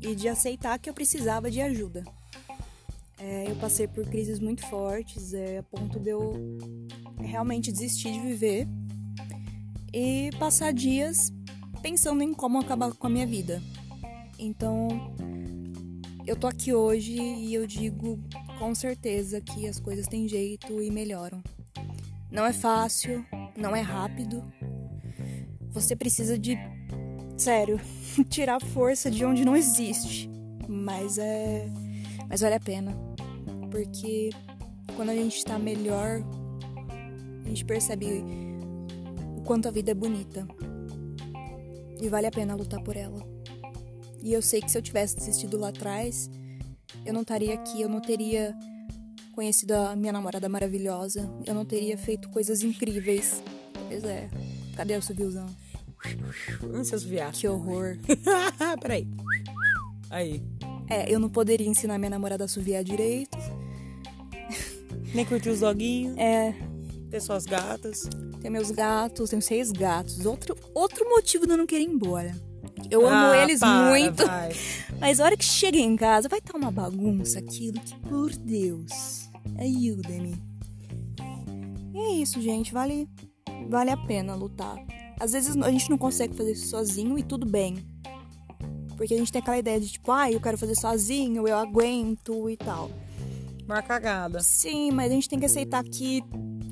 e 0.00 0.14
de 0.14 0.28
aceitar 0.28 0.78
que 0.78 0.88
eu 0.88 0.94
precisava 0.94 1.50
de 1.50 1.60
ajuda. 1.60 2.04
É, 3.18 3.50
eu 3.50 3.56
passei 3.56 3.88
por 3.88 4.06
crises 4.06 4.38
muito 4.38 4.64
fortes, 4.68 5.34
é, 5.34 5.58
a 5.58 5.62
ponto 5.64 5.98
de 5.98 6.10
eu 6.10 6.34
realmente 7.18 7.72
desistir 7.72 8.12
de 8.12 8.20
viver 8.20 8.68
e 9.92 10.30
passar 10.38 10.72
dias 10.72 11.32
pensando 11.82 12.22
em 12.22 12.32
como 12.32 12.58
acabar 12.58 12.92
com 12.92 13.06
a 13.08 13.10
minha 13.10 13.26
vida. 13.26 13.60
Então, 14.38 14.88
eu 16.24 16.36
tô 16.36 16.46
aqui 16.46 16.72
hoje 16.72 17.16
e 17.16 17.52
eu 17.52 17.66
digo 17.66 18.20
com 18.58 18.74
certeza 18.74 19.40
que 19.40 19.66
as 19.66 19.80
coisas 19.80 20.06
têm 20.06 20.28
jeito 20.28 20.80
e 20.80 20.90
melhoram. 20.90 21.42
Não 22.30 22.44
é 22.44 22.52
fácil, 22.52 23.24
não 23.56 23.74
é 23.74 23.80
rápido. 23.80 24.42
Você 25.70 25.94
precisa 25.94 26.38
de, 26.38 26.58
sério, 27.36 27.80
tirar 28.28 28.60
força 28.60 29.10
de 29.10 29.24
onde 29.24 29.44
não 29.44 29.56
existe. 29.56 30.30
Mas 30.68 31.18
é. 31.18 31.66
Mas 32.28 32.40
vale 32.40 32.54
a 32.54 32.60
pena. 32.60 32.96
Porque 33.70 34.30
quando 34.96 35.10
a 35.10 35.14
gente 35.14 35.44
tá 35.44 35.58
melhor, 35.58 36.22
a 37.44 37.48
gente 37.48 37.64
percebe 37.64 38.24
o 39.36 39.42
quanto 39.42 39.68
a 39.68 39.70
vida 39.70 39.92
é 39.92 39.94
bonita. 39.94 40.46
E 42.00 42.08
vale 42.08 42.26
a 42.26 42.30
pena 42.30 42.54
lutar 42.54 42.82
por 42.82 42.96
ela. 42.96 43.24
E 44.22 44.32
eu 44.32 44.42
sei 44.42 44.60
que 44.60 44.70
se 44.70 44.76
eu 44.76 44.82
tivesse 44.82 45.16
desistido 45.16 45.56
lá 45.56 45.68
atrás, 45.68 46.28
eu 47.04 47.14
não 47.14 47.22
estaria 47.22 47.54
aqui, 47.54 47.80
eu 47.80 47.88
não 47.88 48.00
teria 48.00 48.54
conhecido 49.36 49.72
a 49.74 49.94
minha 49.94 50.12
namorada 50.12 50.48
maravilhosa, 50.48 51.30
eu 51.46 51.54
não 51.54 51.64
teria 51.64 51.96
feito 51.96 52.28
coisas 52.30 52.62
incríveis. 52.62 53.42
Pois 53.88 54.02
é. 54.02 54.28
Cadê 54.74 54.96
o 54.96 55.02
subiuzão? 55.02 55.46
Hum, 56.64 56.82
seus 56.82 57.02
viados. 57.04 57.40
Que 57.40 57.46
horror. 57.48 57.96
Peraí. 58.80 59.06
Aí. 60.10 60.42
É, 60.88 61.12
eu 61.12 61.18
não 61.18 61.28
poderia 61.28 61.68
ensinar 61.68 61.98
minha 61.98 62.10
namorada 62.10 62.44
a 62.44 62.46
assoviar 62.46 62.82
direito. 62.82 63.36
Nem 65.14 65.24
curtir 65.24 65.50
os 65.50 65.60
doguinhos, 65.60 66.16
É, 66.18 66.54
ter 67.10 67.20
suas 67.20 67.44
gatas. 67.46 68.08
tem 68.40 68.50
meus 68.50 68.70
gatos, 68.70 69.30
tenho 69.30 69.42
seis 69.42 69.70
gatos. 69.72 70.24
Outro, 70.26 70.56
outro 70.74 71.08
motivo 71.08 71.46
de 71.46 71.52
eu 71.52 71.56
não 71.58 71.66
querer 71.66 71.84
ir 71.84 71.88
embora. 71.90 72.34
Eu 72.90 73.06
amo 73.06 73.32
Ah, 73.32 73.38
eles 73.42 73.60
para, 73.60 73.90
muito. 73.90 74.24
vai. 74.26 74.52
Mas 75.00 75.18
a 75.20 75.24
hora 75.24 75.36
que 75.36 75.44
chega 75.44 75.78
em 75.78 75.96
casa, 75.96 76.28
vai 76.28 76.38
estar 76.38 76.56
uma 76.56 76.70
bagunça 76.70 77.38
aquilo 77.38 77.80
que, 77.80 77.94
por 78.00 78.30
Deus, 78.36 79.25
ajuda-me. 79.58 80.34
E 81.94 81.98
é 81.98 82.12
isso, 82.14 82.40
gente. 82.40 82.72
Vale, 82.72 83.08
vale 83.68 83.90
a 83.90 83.96
pena 83.96 84.34
lutar. 84.34 84.76
Às 85.18 85.32
vezes 85.32 85.56
a 85.56 85.70
gente 85.70 85.88
não 85.88 85.96
consegue 85.96 86.34
fazer 86.34 86.52
isso 86.52 86.68
sozinho 86.68 87.18
e 87.18 87.22
tudo 87.22 87.46
bem. 87.46 87.76
Porque 88.96 89.14
a 89.14 89.18
gente 89.18 89.32
tem 89.32 89.40
aquela 89.40 89.58
ideia 89.58 89.80
de 89.80 89.88
tipo, 89.88 90.10
ah, 90.12 90.30
eu 90.30 90.40
quero 90.40 90.58
fazer 90.58 90.74
sozinho, 90.74 91.46
eu 91.46 91.56
aguento 91.56 92.48
e 92.48 92.56
tal. 92.56 92.90
Uma 93.64 93.82
cagada. 93.82 94.40
Sim, 94.42 94.90
mas 94.90 95.10
a 95.10 95.14
gente 95.14 95.28
tem 95.28 95.38
que 95.38 95.46
aceitar 95.46 95.82
que 95.84 96.22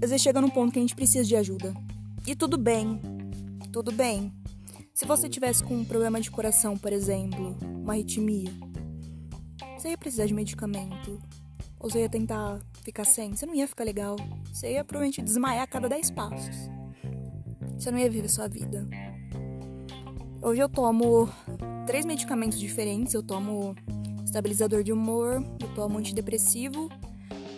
às 0.02 0.10
vezes 0.10 0.22
chega 0.22 0.40
num 0.40 0.50
ponto 0.50 0.72
que 0.72 0.78
a 0.78 0.82
gente 0.82 0.94
precisa 0.94 1.24
de 1.24 1.36
ajuda. 1.36 1.74
E 2.26 2.34
tudo 2.34 2.56
bem. 2.56 3.00
Tudo 3.72 3.92
bem. 3.92 4.32
Se 4.94 5.04
você 5.04 5.28
tivesse 5.28 5.64
com 5.64 5.74
um 5.74 5.84
problema 5.84 6.20
de 6.20 6.30
coração, 6.30 6.76
por 6.76 6.92
exemplo, 6.92 7.56
uma 7.82 7.94
arritmia, 7.94 8.50
você 9.76 9.90
ia 9.90 9.98
precisar 9.98 10.26
de 10.26 10.32
medicamento. 10.32 11.20
Ou 11.84 11.90
você 11.90 12.00
ia 12.00 12.08
tentar 12.08 12.58
ficar 12.82 13.04
sem. 13.04 13.36
Você 13.36 13.44
não 13.44 13.54
ia 13.54 13.68
ficar 13.68 13.84
legal. 13.84 14.16
Você 14.50 14.72
ia 14.72 14.82
provavelmente 14.82 15.20
desmaiar 15.20 15.64
a 15.64 15.66
cada 15.66 15.86
10 15.86 16.12
passos. 16.12 16.56
Você 17.78 17.90
não 17.90 17.98
ia 17.98 18.08
viver 18.08 18.30
sua 18.30 18.48
vida. 18.48 18.88
Hoje 20.40 20.62
eu 20.62 20.68
tomo 20.70 21.28
três 21.86 22.06
medicamentos 22.06 22.58
diferentes. 22.58 23.12
Eu 23.12 23.22
tomo 23.22 23.76
estabilizador 24.24 24.82
de 24.82 24.94
humor, 24.94 25.44
eu 25.60 25.74
tomo 25.74 25.98
antidepressivo 25.98 26.88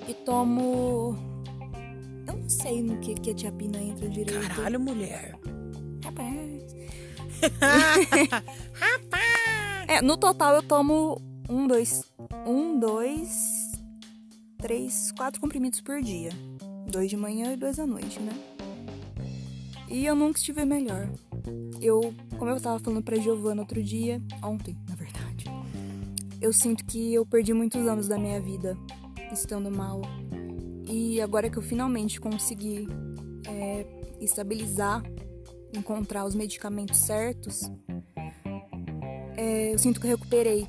e 0.09 0.13
tomo. 0.13 1.17
Eu 2.27 2.37
não 2.37 2.49
sei 2.49 2.83
no 2.83 2.99
que, 2.99 3.15
que 3.15 3.31
a 3.31 3.35
tiapina 3.35 3.81
entra 3.81 4.09
direito. 4.09 4.49
Caralho, 4.49 4.81
mulher. 4.81 5.39
Rapaz. 8.75 9.23
É, 9.87 10.03
no 10.03 10.17
total 10.17 10.57
eu 10.57 10.65
tomo 10.65 11.23
um, 11.49 11.69
dois. 11.69 12.13
Um, 12.45 12.81
dois. 12.81 13.56
Três, 14.67 15.13
quatro 15.13 15.41
comprimidos 15.41 15.81
por 15.81 16.03
dia. 16.03 16.31
Dois 16.91 17.09
de 17.09 17.17
manhã 17.17 17.53
e 17.53 17.57
dois 17.57 17.79
à 17.79 17.87
noite, 17.87 18.19
né? 18.19 18.33
E 19.89 20.05
eu 20.05 20.17
nunca 20.17 20.41
estive 20.41 20.65
melhor. 20.65 21.09
Eu, 21.81 22.13
como 22.37 22.51
eu 22.51 22.61
tava 22.61 22.81
falando 22.81 23.01
pra 23.01 23.15
Giovana 23.15 23.63
outro 23.63 23.81
dia, 23.81 24.21
ontem, 24.43 24.77
na 24.89 24.97
verdade, 24.97 25.45
eu 26.41 26.53
sinto 26.53 26.85
que 26.85 27.15
eu 27.15 27.25
perdi 27.25 27.53
muitos 27.53 27.87
anos 27.87 28.09
da 28.09 28.19
minha 28.19 28.41
vida 28.41 28.77
estando 29.33 29.71
mal. 29.71 30.03
E 30.91 31.21
agora 31.21 31.49
que 31.49 31.59
eu 31.59 31.63
finalmente 31.63 32.21
consegui 32.21 32.89
é, 33.47 33.87
estabilizar, 34.21 35.01
encontrar 35.77 36.25
os 36.25 36.35
medicamentos 36.35 36.99
certos, 36.99 37.71
é, 39.37 39.73
eu 39.73 39.79
sinto 39.79 40.01
que 40.01 40.09
eu 40.09 40.11
recuperei 40.11 40.67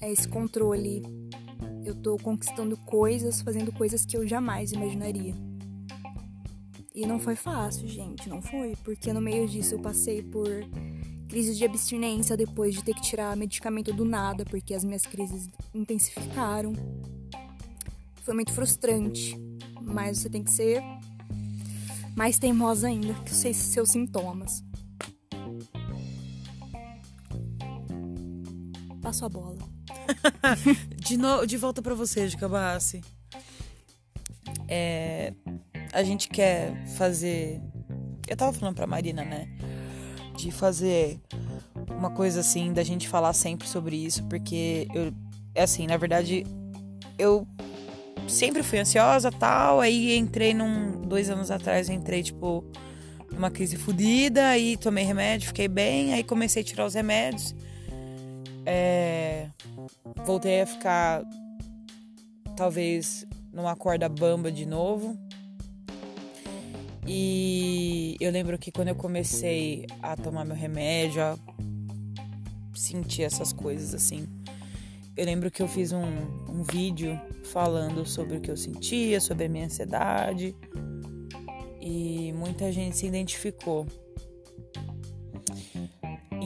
é, 0.00 0.10
esse 0.10 0.26
controle. 0.26 1.17
Eu 1.88 1.94
tô 1.94 2.18
conquistando 2.18 2.76
coisas, 2.76 3.40
fazendo 3.40 3.72
coisas 3.72 4.04
que 4.04 4.14
eu 4.14 4.26
jamais 4.28 4.72
imaginaria. 4.72 5.34
E 6.94 7.06
não 7.06 7.18
foi 7.18 7.34
fácil, 7.34 7.88
gente, 7.88 8.28
não 8.28 8.42
foi, 8.42 8.76
porque 8.84 9.10
no 9.10 9.22
meio 9.22 9.48
disso 9.48 9.74
eu 9.76 9.80
passei 9.80 10.22
por 10.22 10.46
crises 11.28 11.56
de 11.56 11.64
abstinência 11.64 12.36
depois 12.36 12.74
de 12.74 12.84
ter 12.84 12.92
que 12.94 13.00
tirar 13.00 13.34
medicamento 13.38 13.90
do 13.90 14.04
nada, 14.04 14.44
porque 14.44 14.74
as 14.74 14.84
minhas 14.84 15.02
crises 15.02 15.48
intensificaram. 15.74 16.74
Foi 18.22 18.34
muito 18.34 18.52
frustrante, 18.52 19.34
mas 19.80 20.18
você 20.18 20.28
tem 20.28 20.44
que 20.44 20.50
ser 20.50 20.82
mais 22.14 22.38
teimosa 22.38 22.88
ainda 22.88 23.14
que 23.14 23.32
os 23.32 23.38
seus- 23.38 23.88
sintomas. 23.88 24.62
Passo 29.00 29.24
a 29.24 29.28
bola. 29.30 29.57
De, 30.96 31.16
no, 31.16 31.46
de 31.46 31.56
volta 31.56 31.82
pra 31.82 31.94
você, 31.94 32.28
Jacabassi. 32.28 33.00
É, 34.66 35.32
a 35.92 36.02
gente 36.02 36.28
quer 36.28 36.74
fazer. 36.96 37.60
Eu 38.26 38.36
tava 38.36 38.52
falando 38.52 38.74
pra 38.74 38.86
Marina, 38.86 39.24
né? 39.24 39.48
De 40.36 40.50
fazer 40.50 41.20
uma 41.90 42.10
coisa 42.10 42.40
assim, 42.40 42.72
da 42.72 42.82
gente 42.82 43.08
falar 43.08 43.32
sempre 43.32 43.66
sobre 43.66 43.96
isso, 43.96 44.24
porque 44.24 44.86
eu. 44.94 45.12
É 45.54 45.62
assim, 45.62 45.86
na 45.86 45.96
verdade, 45.96 46.46
eu 47.18 47.46
sempre 48.28 48.62
fui 48.62 48.78
ansiosa 48.78 49.30
tal. 49.32 49.80
Aí 49.80 50.16
entrei 50.16 50.54
num. 50.54 51.02
Dois 51.02 51.30
anos 51.30 51.50
atrás, 51.50 51.88
eu 51.88 51.94
entrei, 51.94 52.22
tipo, 52.22 52.64
numa 53.32 53.50
crise 53.50 53.76
fodida. 53.76 54.48
Aí 54.48 54.76
tomei 54.76 55.04
remédio, 55.04 55.48
fiquei 55.48 55.68
bem. 55.68 56.12
Aí 56.12 56.22
comecei 56.22 56.62
a 56.62 56.64
tirar 56.64 56.86
os 56.86 56.94
remédios. 56.94 57.54
É, 58.70 59.48
voltei 60.26 60.60
a 60.60 60.66
ficar 60.66 61.24
talvez 62.54 63.24
numa 63.50 63.74
corda 63.74 64.10
bamba 64.10 64.52
de 64.52 64.66
novo. 64.66 65.18
E 67.06 68.14
eu 68.20 68.30
lembro 68.30 68.58
que 68.58 68.70
quando 68.70 68.88
eu 68.88 68.94
comecei 68.94 69.86
a 70.02 70.14
tomar 70.14 70.44
meu 70.44 70.54
remédio, 70.54 71.22
a 71.22 71.38
sentir 72.74 73.22
essas 73.22 73.54
coisas 73.54 73.94
assim, 73.94 74.28
eu 75.16 75.24
lembro 75.24 75.50
que 75.50 75.62
eu 75.62 75.66
fiz 75.66 75.90
um, 75.90 76.04
um 76.46 76.62
vídeo 76.62 77.18
falando 77.44 78.04
sobre 78.04 78.36
o 78.36 78.40
que 78.42 78.50
eu 78.50 78.56
sentia, 78.56 79.18
sobre 79.18 79.46
a 79.46 79.48
minha 79.48 79.64
ansiedade. 79.64 80.54
E 81.80 82.34
muita 82.34 82.70
gente 82.70 82.98
se 82.98 83.06
identificou. 83.06 83.86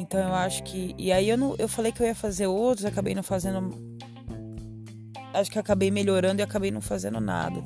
Então 0.02 0.20
eu 0.20 0.34
acho 0.34 0.64
que. 0.64 0.94
E 0.98 1.12
aí 1.12 1.28
eu, 1.28 1.38
não, 1.38 1.54
eu 1.58 1.68
falei 1.68 1.92
que 1.92 2.02
eu 2.02 2.06
ia 2.06 2.14
fazer 2.14 2.48
outros, 2.48 2.84
acabei 2.84 3.14
não 3.14 3.22
fazendo. 3.22 3.70
Acho 5.32 5.50
que 5.50 5.58
acabei 5.58 5.90
melhorando 5.90 6.42
e 6.42 6.44
acabei 6.44 6.72
não 6.72 6.80
fazendo 6.80 7.20
nada. 7.20 7.62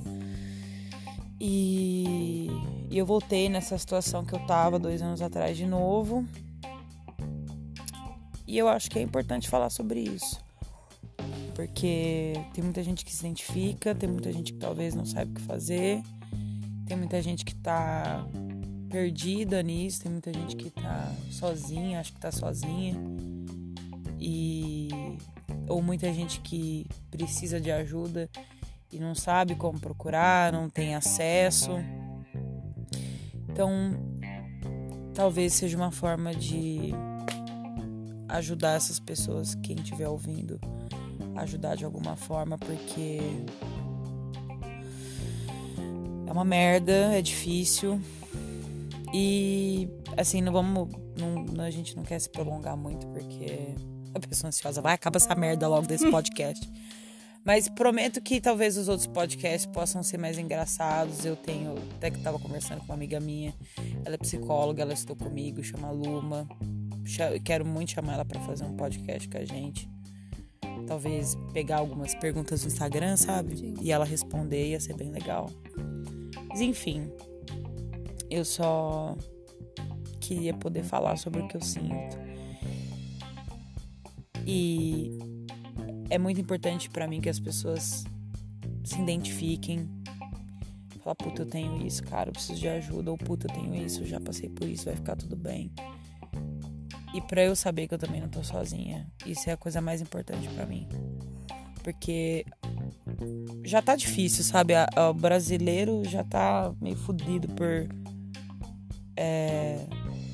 E, 1.41 2.49
e 2.91 2.99
eu 2.99 3.07
voltei 3.07 3.49
nessa 3.49 3.77
situação 3.79 4.25
que 4.25 4.35
eu 4.35 4.47
tava 4.47 4.79
dois 4.79 5.01
anos 5.01 5.23
atrás 5.23 5.57
de 5.57 5.67
novo. 5.67 6.27
E 8.47 8.59
eu 8.59 8.69
acho 8.69 8.91
que 8.91 8.99
é 8.99 9.03
importante 9.03 9.49
falar 9.49 9.71
sobre 9.71 10.01
isso. 10.01 10.39
Porque 11.55 12.35
tem 12.53 12.63
muita 12.63 12.83
gente 12.83 13.03
que 13.03 13.13
se 13.13 13.25
identifica, 13.25 13.95
tem 13.95 14.09
muita 14.09 14.31
gente 14.31 14.53
que 14.53 14.59
talvez 14.59 14.95
não 14.95 15.07
saiba 15.07 15.31
o 15.31 15.35
que 15.35 15.41
fazer, 15.41 16.03
tem 16.87 16.99
muita 16.99 17.21
gente 17.23 17.47
que 17.47 17.55
tá 17.55 18.25
perdida 18.89 19.63
nisso, 19.63 20.03
tem 20.03 20.13
muita 20.13 20.33
gente 20.33 20.57
que 20.57 20.71
tá 20.71 21.13
sozinha, 21.31 22.01
acho 22.01 22.13
que 22.13 22.21
tá 22.21 22.33
sozinha. 22.33 22.95
E 24.19 24.89
ou 25.69 25.83
muita 25.83 26.13
gente 26.13 26.41
que 26.41 26.87
precisa 27.11 27.61
de 27.61 27.71
ajuda 27.71 28.31
e 28.93 28.99
não 28.99 29.15
sabe 29.15 29.55
como 29.55 29.79
procurar, 29.81 30.53
não 30.53 30.71
tem 30.71 30.95
acesso. 30.95 31.73
Então, 33.49 33.71
talvez 35.15 35.55
seja 35.55 35.77
uma 35.77 35.91
forma 35.91 36.35
de 36.35 36.93
ajudar 38.29 38.77
essas 38.77 39.01
pessoas, 39.01 39.55
quem 39.57 39.77
estiver 39.77 40.09
ouvindo, 40.09 40.61
ajudar 41.37 41.75
de 41.75 41.85
alguma 41.85 42.17
forma, 42.17 42.59
porque 42.59 43.21
é 46.27 46.33
uma 46.33 46.45
merda, 46.45 46.93
é 47.15 47.23
difícil. 47.23 48.01
E 49.13 49.89
assim, 50.17 50.41
não 50.41 50.53
vamos. 50.53 50.89
Não, 51.17 51.65
a 51.65 51.71
gente 51.71 51.97
não 51.97 52.03
quer 52.03 52.19
se 52.19 52.29
prolongar 52.29 52.77
muito, 52.77 53.07
porque 53.09 53.75
a 54.15 54.21
pessoa 54.21 54.49
ansiosa 54.49 54.81
vai, 54.81 54.95
acaba 54.95 55.17
essa 55.17 55.35
merda 55.35 55.69
logo 55.69 55.87
desse 55.87 56.09
podcast. 56.11 56.69
Mas 57.45 57.69
prometo 57.69 58.21
que 58.21 58.41
talvez 58.41 58.77
os 58.77 58.89
outros 58.89 59.07
podcasts 59.07 59.67
possam 59.67 60.03
ser 60.03 60.19
mais 60.19 60.37
engraçados. 60.37 61.25
Eu 61.25 61.37
tenho, 61.37 61.77
até 61.97 62.11
que 62.11 62.19
tava 62.21 62.41
conversando 62.41 62.81
com 62.81 62.87
uma 62.87 62.95
amiga 62.95 63.21
minha, 63.21 63.55
ela 64.05 64.17
é 64.17 64.19
psicóloga, 64.19 64.83
ela 64.83 64.93
estou 64.93 65.15
comigo, 65.15 65.63
chama 65.63 65.89
Luma. 65.93 66.49
Quero 67.45 67.65
muito 67.65 67.93
chamar 67.93 68.15
ela 68.15 68.25
para 68.25 68.41
fazer 68.41 68.65
um 68.65 68.75
podcast 68.75 69.29
com 69.29 69.39
a 69.39 69.45
gente. 69.45 69.89
Talvez 70.89 71.37
pegar 71.53 71.79
algumas 71.79 72.17
perguntas 72.17 72.63
no 72.63 72.69
Instagram, 72.69 73.17
sabe? 73.17 73.75
E 73.81 73.93
ela 73.93 74.05
responder, 74.05 74.71
ia 74.71 74.81
ser 74.81 74.97
bem 74.97 75.13
legal. 75.13 75.49
Mas 76.49 76.61
enfim, 76.61 77.09
eu 78.31 78.45
só 78.45 79.17
queria 80.21 80.55
poder 80.55 80.83
falar 80.83 81.17
sobre 81.17 81.41
o 81.41 81.49
que 81.49 81.57
eu 81.57 81.63
sinto. 81.63 82.19
E 84.47 85.19
é 86.09 86.19
muito 86.19 86.41
importante 86.41 86.89
para 86.89 87.09
mim 87.09 87.21
que 87.21 87.29
as 87.29 87.41
pessoas 87.41 88.05
se 88.85 89.01
identifiquem. 89.01 89.89
Falar, 91.03 91.17
puta, 91.17 91.43
eu 91.43 91.47
tenho 91.47 91.87
isso, 91.87 92.03
cara, 92.03 92.31
eu 92.31 92.33
preciso 92.33 92.61
de 92.61 92.69
ajuda. 92.69 93.11
Ou 93.11 93.19
puta, 93.19 93.47
eu 93.47 93.55
tenho 93.55 93.75
isso, 93.75 94.03
eu 94.03 94.07
já 94.07 94.21
passei 94.21 94.49
por 94.49 94.69
isso, 94.69 94.87
vai 94.87 94.97
ficar 94.97 95.17
tudo 95.17 95.37
bem. 95.37 95.73
E 97.15 97.21
para 97.21 97.43
eu 97.43 97.57
saber 97.57 97.89
que 97.89 97.95
eu 97.95 97.99
também 97.99 98.21
não 98.21 98.29
tô 98.29 98.43
sozinha. 98.43 99.07
Isso 99.25 99.49
é 99.49 99.53
a 99.53 99.57
coisa 99.57 99.81
mais 99.81 100.01
importante 100.01 100.49
para 100.49 100.67
mim. 100.67 100.89
Porque 101.83 102.45
já 103.65 103.81
tá 103.81 103.97
difícil, 103.97 104.45
sabe? 104.45 104.75
O 104.97 105.15
brasileiro 105.15 106.03
já 106.05 106.23
tá 106.23 106.75
meio 106.81 106.97
fudido 106.97 107.49
por 107.49 107.89
é, 109.17 109.79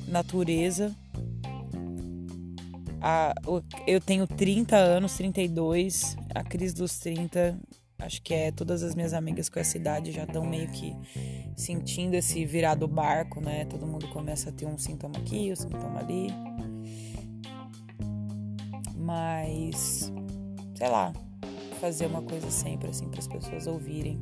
natureza 0.07 0.93
a, 3.03 3.35
eu 3.85 3.99
tenho 3.99 4.25
30 4.25 4.77
anos, 4.77 5.17
32, 5.17 6.15
a 6.33 6.41
crise 6.41 6.73
dos 6.73 6.97
30, 6.99 7.59
acho 7.99 8.21
que 8.21 8.33
é 8.33 8.49
todas 8.49 8.81
as 8.81 8.95
minhas 8.95 9.13
amigas 9.13 9.49
com 9.49 9.59
essa 9.59 9.75
idade 9.75 10.13
já 10.13 10.23
estão 10.23 10.45
meio 10.45 10.69
que 10.69 10.95
sentindo 11.53 12.13
esse 12.13 12.45
virar 12.45 12.75
do 12.75 12.87
barco, 12.87 13.41
né? 13.41 13.65
Todo 13.65 13.85
mundo 13.85 14.07
começa 14.07 14.49
a 14.49 14.53
ter 14.53 14.65
um 14.65 14.77
sintoma 14.77 15.17
aqui, 15.17 15.51
um 15.51 15.55
sintoma 15.55 15.99
ali. 15.99 16.27
Mas, 18.95 20.09
sei 20.73 20.87
lá, 20.87 21.11
fazer 21.81 22.05
uma 22.05 22.21
coisa 22.21 22.49
sempre 22.49 22.89
assim 22.89 23.09
para 23.09 23.19
as 23.19 23.27
pessoas 23.27 23.67
ouvirem, 23.67 24.17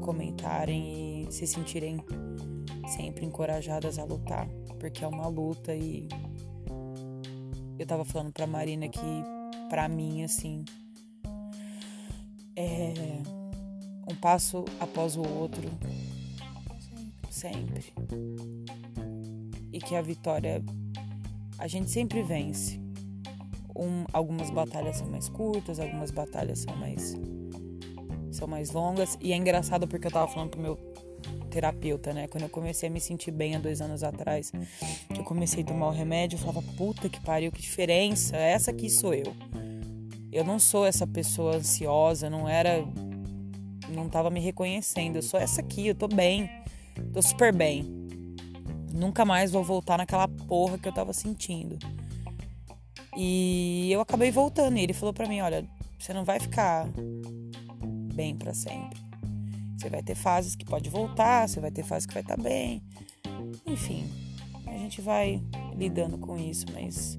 comentarem 0.00 1.26
e 1.28 1.32
se 1.32 1.48
sentirem 1.48 1.98
sempre 2.88 3.24
encorajadas 3.24 3.98
a 3.98 4.04
lutar, 4.04 4.48
porque 4.78 5.04
é 5.04 5.06
uma 5.06 5.28
luta 5.28 5.74
e 5.74 6.08
eu 7.78 7.86
tava 7.86 8.04
falando 8.04 8.32
pra 8.32 8.46
Marina 8.46 8.88
que, 8.88 9.00
pra 9.68 9.88
mim, 9.88 10.24
assim, 10.24 10.64
é 12.56 12.92
um 14.10 14.14
passo 14.16 14.64
após 14.80 15.16
o 15.16 15.22
outro. 15.22 15.62
Sempre. 17.30 17.84
E 19.72 19.78
que 19.78 19.94
a 19.94 20.02
vitória. 20.02 20.60
A 21.56 21.68
gente 21.68 21.88
sempre 21.88 22.22
vence. 22.22 22.80
Um, 23.76 24.04
algumas 24.12 24.50
batalhas 24.50 24.96
são 24.96 25.08
mais 25.08 25.28
curtas, 25.28 25.78
algumas 25.78 26.10
batalhas 26.10 26.60
são 26.60 26.74
mais. 26.76 27.14
são 28.32 28.48
mais 28.48 28.72
longas. 28.72 29.16
E 29.20 29.32
é 29.32 29.36
engraçado 29.36 29.86
porque 29.86 30.08
eu 30.08 30.10
tava 30.10 30.26
falando 30.26 30.50
pro 30.50 30.60
meu 30.60 30.76
terapeuta, 31.48 32.12
né? 32.12 32.28
Quando 32.28 32.44
eu 32.44 32.48
comecei 32.48 32.88
a 32.88 32.92
me 32.92 33.00
sentir 33.00 33.30
bem 33.30 33.56
há 33.56 33.58
dois 33.58 33.80
anos 33.80 34.02
atrás, 34.04 34.52
eu 35.16 35.24
comecei 35.24 35.62
a 35.62 35.66
tomar 35.66 35.88
o 35.88 35.92
remédio, 35.92 36.36
eu 36.36 36.40
falava, 36.40 36.62
puta 36.76 37.08
que 37.08 37.20
pariu, 37.20 37.50
que 37.50 37.60
diferença, 37.60 38.36
essa 38.36 38.70
aqui 38.70 38.88
sou 38.88 39.14
eu. 39.14 39.34
Eu 40.30 40.44
não 40.44 40.58
sou 40.58 40.86
essa 40.86 41.06
pessoa 41.06 41.56
ansiosa, 41.56 42.28
não 42.28 42.48
era. 42.48 42.84
Não 43.88 44.08
tava 44.08 44.28
me 44.28 44.40
reconhecendo. 44.40 45.16
Eu 45.16 45.22
sou 45.22 45.40
essa 45.40 45.60
aqui, 45.60 45.86
eu 45.88 45.94
tô 45.94 46.06
bem. 46.06 46.50
Tô 47.12 47.22
super 47.22 47.52
bem. 47.52 47.84
Nunca 48.92 49.24
mais 49.24 49.50
vou 49.50 49.64
voltar 49.64 49.96
naquela 49.96 50.28
porra 50.28 50.76
que 50.78 50.86
eu 50.86 50.92
tava 50.92 51.14
sentindo. 51.14 51.78
E 53.16 53.90
eu 53.90 54.00
acabei 54.00 54.30
voltando. 54.30 54.76
E 54.76 54.82
ele 54.82 54.92
falou 54.92 55.14
para 55.14 55.26
mim: 55.26 55.40
olha, 55.40 55.64
você 55.98 56.12
não 56.12 56.24
vai 56.24 56.38
ficar 56.38 56.86
bem 58.14 58.36
para 58.36 58.52
sempre. 58.52 59.07
Você 59.78 59.88
vai 59.88 60.02
ter 60.02 60.16
fases 60.16 60.56
que 60.56 60.64
pode 60.64 60.90
voltar, 60.90 61.48
você 61.48 61.60
vai 61.60 61.70
ter 61.70 61.84
fases 61.84 62.04
que 62.04 62.12
vai 62.12 62.22
estar 62.22 62.36
tá 62.36 62.42
bem. 62.42 62.82
Enfim, 63.64 64.10
a 64.66 64.72
gente 64.72 65.00
vai 65.00 65.40
lidando 65.76 66.18
com 66.18 66.36
isso, 66.36 66.66
mas 66.74 67.16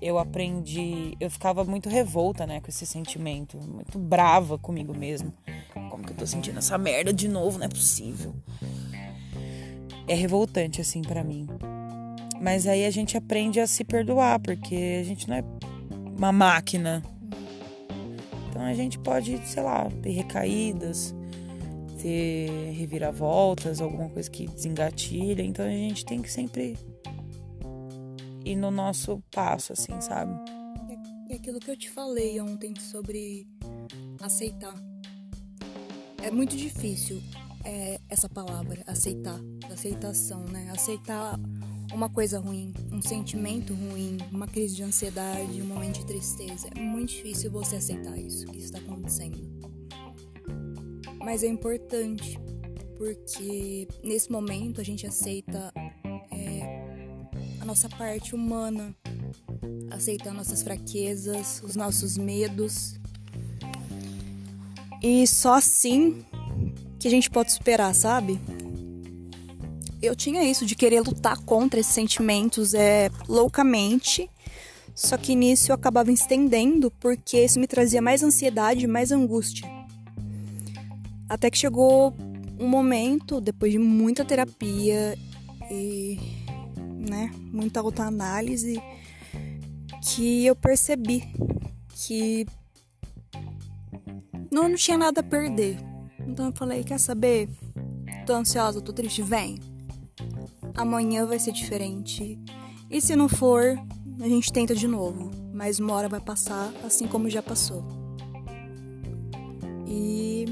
eu 0.00 0.18
aprendi, 0.18 1.16
eu 1.18 1.28
ficava 1.28 1.64
muito 1.64 1.88
revolta, 1.88 2.46
né, 2.46 2.60
com 2.60 2.68
esse 2.68 2.86
sentimento, 2.86 3.58
muito 3.58 3.98
brava 3.98 4.56
comigo 4.56 4.96
mesmo. 4.96 5.34
Como 5.90 6.04
que 6.04 6.12
eu 6.12 6.16
tô 6.16 6.26
sentindo 6.26 6.58
essa 6.58 6.78
merda 6.78 7.12
de 7.12 7.26
novo? 7.26 7.58
Não 7.58 7.66
é 7.66 7.68
possível. 7.68 8.32
É 10.06 10.14
revoltante 10.14 10.80
assim 10.80 11.02
para 11.02 11.24
mim. 11.24 11.48
Mas 12.40 12.68
aí 12.68 12.86
a 12.86 12.90
gente 12.90 13.16
aprende 13.16 13.58
a 13.58 13.66
se 13.66 13.82
perdoar, 13.82 14.38
porque 14.38 15.00
a 15.00 15.04
gente 15.04 15.28
não 15.28 15.34
é 15.34 15.44
uma 16.16 16.30
máquina. 16.30 17.02
Então 18.48 18.62
a 18.62 18.74
gente 18.74 18.96
pode, 19.00 19.44
sei 19.44 19.62
lá, 19.64 19.90
ter 20.00 20.10
recaídas, 20.10 21.14
ter 22.00 22.72
reviravoltas, 22.72 23.80
alguma 23.80 24.08
coisa 24.08 24.30
que 24.30 24.46
desengatilha. 24.46 25.42
Então 25.42 25.64
a 25.64 25.70
gente 25.70 26.04
tem 26.04 26.22
que 26.22 26.30
sempre 26.30 26.78
ir 28.44 28.56
no 28.56 28.70
nosso 28.70 29.22
passo, 29.30 29.72
assim, 29.72 30.00
sabe? 30.00 30.32
É 31.28 31.34
aquilo 31.34 31.60
que 31.60 31.70
eu 31.70 31.76
te 31.76 31.90
falei 31.90 32.40
ontem 32.40 32.74
sobre 32.80 33.46
aceitar. 34.20 34.74
É 36.22 36.30
muito 36.30 36.56
difícil 36.56 37.22
é, 37.64 38.00
essa 38.08 38.28
palavra, 38.28 38.82
aceitar, 38.86 39.38
aceitação, 39.70 40.44
né? 40.44 40.70
Aceitar 40.72 41.38
uma 41.92 42.08
coisa 42.08 42.38
ruim, 42.38 42.72
um 42.92 43.00
sentimento 43.00 43.74
ruim, 43.74 44.18
uma 44.30 44.46
crise 44.46 44.76
de 44.76 44.82
ansiedade, 44.82 45.60
um 45.60 45.66
momento 45.66 45.98
de 45.98 46.06
tristeza. 46.06 46.68
É 46.74 46.80
muito 46.80 47.10
difícil 47.10 47.50
você 47.50 47.76
aceitar 47.76 48.18
isso 48.18 48.46
que 48.46 48.58
está 48.58 48.78
acontecendo 48.78 49.67
mas 51.28 51.42
é 51.42 51.46
importante 51.46 52.40
porque 52.96 53.86
nesse 54.02 54.32
momento 54.32 54.80
a 54.80 54.84
gente 54.84 55.06
aceita 55.06 55.70
é, 56.32 57.20
a 57.60 57.66
nossa 57.66 57.86
parte 57.86 58.34
humana, 58.34 58.96
aceita 59.90 60.32
nossas 60.32 60.62
fraquezas, 60.62 61.60
os 61.62 61.76
nossos 61.76 62.16
medos. 62.16 62.98
E 65.02 65.26
só 65.26 65.56
assim 65.56 66.24
que 66.98 67.06
a 67.06 67.10
gente 67.10 67.28
pode 67.28 67.52
superar, 67.52 67.94
sabe? 67.94 68.40
Eu 70.00 70.16
tinha 70.16 70.42
isso 70.50 70.64
de 70.64 70.74
querer 70.74 71.02
lutar 71.02 71.36
contra 71.44 71.78
esses 71.78 71.92
sentimentos 71.92 72.72
é, 72.72 73.10
loucamente, 73.28 74.30
só 74.94 75.18
que 75.18 75.34
nisso 75.34 75.72
eu 75.72 75.74
acabava 75.74 76.10
estendendo 76.10 76.90
porque 76.92 77.44
isso 77.44 77.60
me 77.60 77.66
trazia 77.66 78.00
mais 78.00 78.22
ansiedade, 78.22 78.86
mais 78.86 79.12
angústia. 79.12 79.77
Até 81.28 81.50
que 81.50 81.58
chegou 81.58 82.14
um 82.58 82.68
momento, 82.68 83.40
depois 83.40 83.70
de 83.70 83.78
muita 83.78 84.24
terapia 84.24 85.16
e 85.70 86.18
né, 87.08 87.30
muita 87.52 87.80
autoanálise, 87.80 88.80
que 90.02 90.46
eu 90.46 90.56
percebi 90.56 91.24
que 91.94 92.46
não, 94.50 94.68
não 94.68 94.76
tinha 94.76 94.96
nada 94.96 95.20
a 95.20 95.24
perder. 95.24 95.76
Então 96.26 96.46
eu 96.46 96.52
falei, 96.52 96.82
quer 96.82 96.98
saber? 96.98 97.48
Tô 98.26 98.34
ansiosa, 98.34 98.80
tô 98.80 98.92
triste, 98.92 99.22
vem. 99.22 99.58
Amanhã 100.74 101.26
vai 101.26 101.38
ser 101.38 101.52
diferente. 101.52 102.38
E 102.90 103.00
se 103.00 103.14
não 103.14 103.28
for, 103.28 103.78
a 104.20 104.28
gente 104.28 104.52
tenta 104.52 104.74
de 104.74 104.88
novo. 104.88 105.30
mas 105.52 105.80
uma 105.80 105.92
hora 105.94 106.08
vai 106.08 106.20
passar, 106.20 106.72
assim 106.84 107.06
como 107.08 107.28
já 107.28 107.42
passou. 107.42 107.84
E 109.86 110.44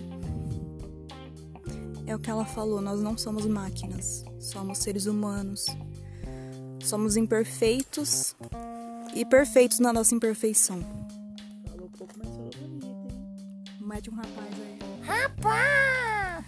é 2.06 2.14
o 2.14 2.18
que 2.18 2.30
ela 2.30 2.44
falou, 2.44 2.80
nós 2.80 3.00
não 3.00 3.18
somos 3.18 3.46
máquinas, 3.46 4.24
somos 4.38 4.78
seres 4.78 5.06
humanos. 5.06 5.66
Somos 6.82 7.16
imperfeitos 7.16 8.36
e 9.12 9.24
perfeitos 9.24 9.80
na 9.80 9.92
nossa 9.92 10.14
imperfeição. 10.14 10.80
Falou 11.68 11.90
pouco, 11.98 12.14
mas 12.16 12.28
falou 12.28 12.50
bonito, 12.60 12.86
hein? 12.86 13.76
Mete 13.80 14.08
um 14.08 14.14
rapaz 14.14 14.48
aí. 14.52 14.78
Rapaz! 15.02 16.44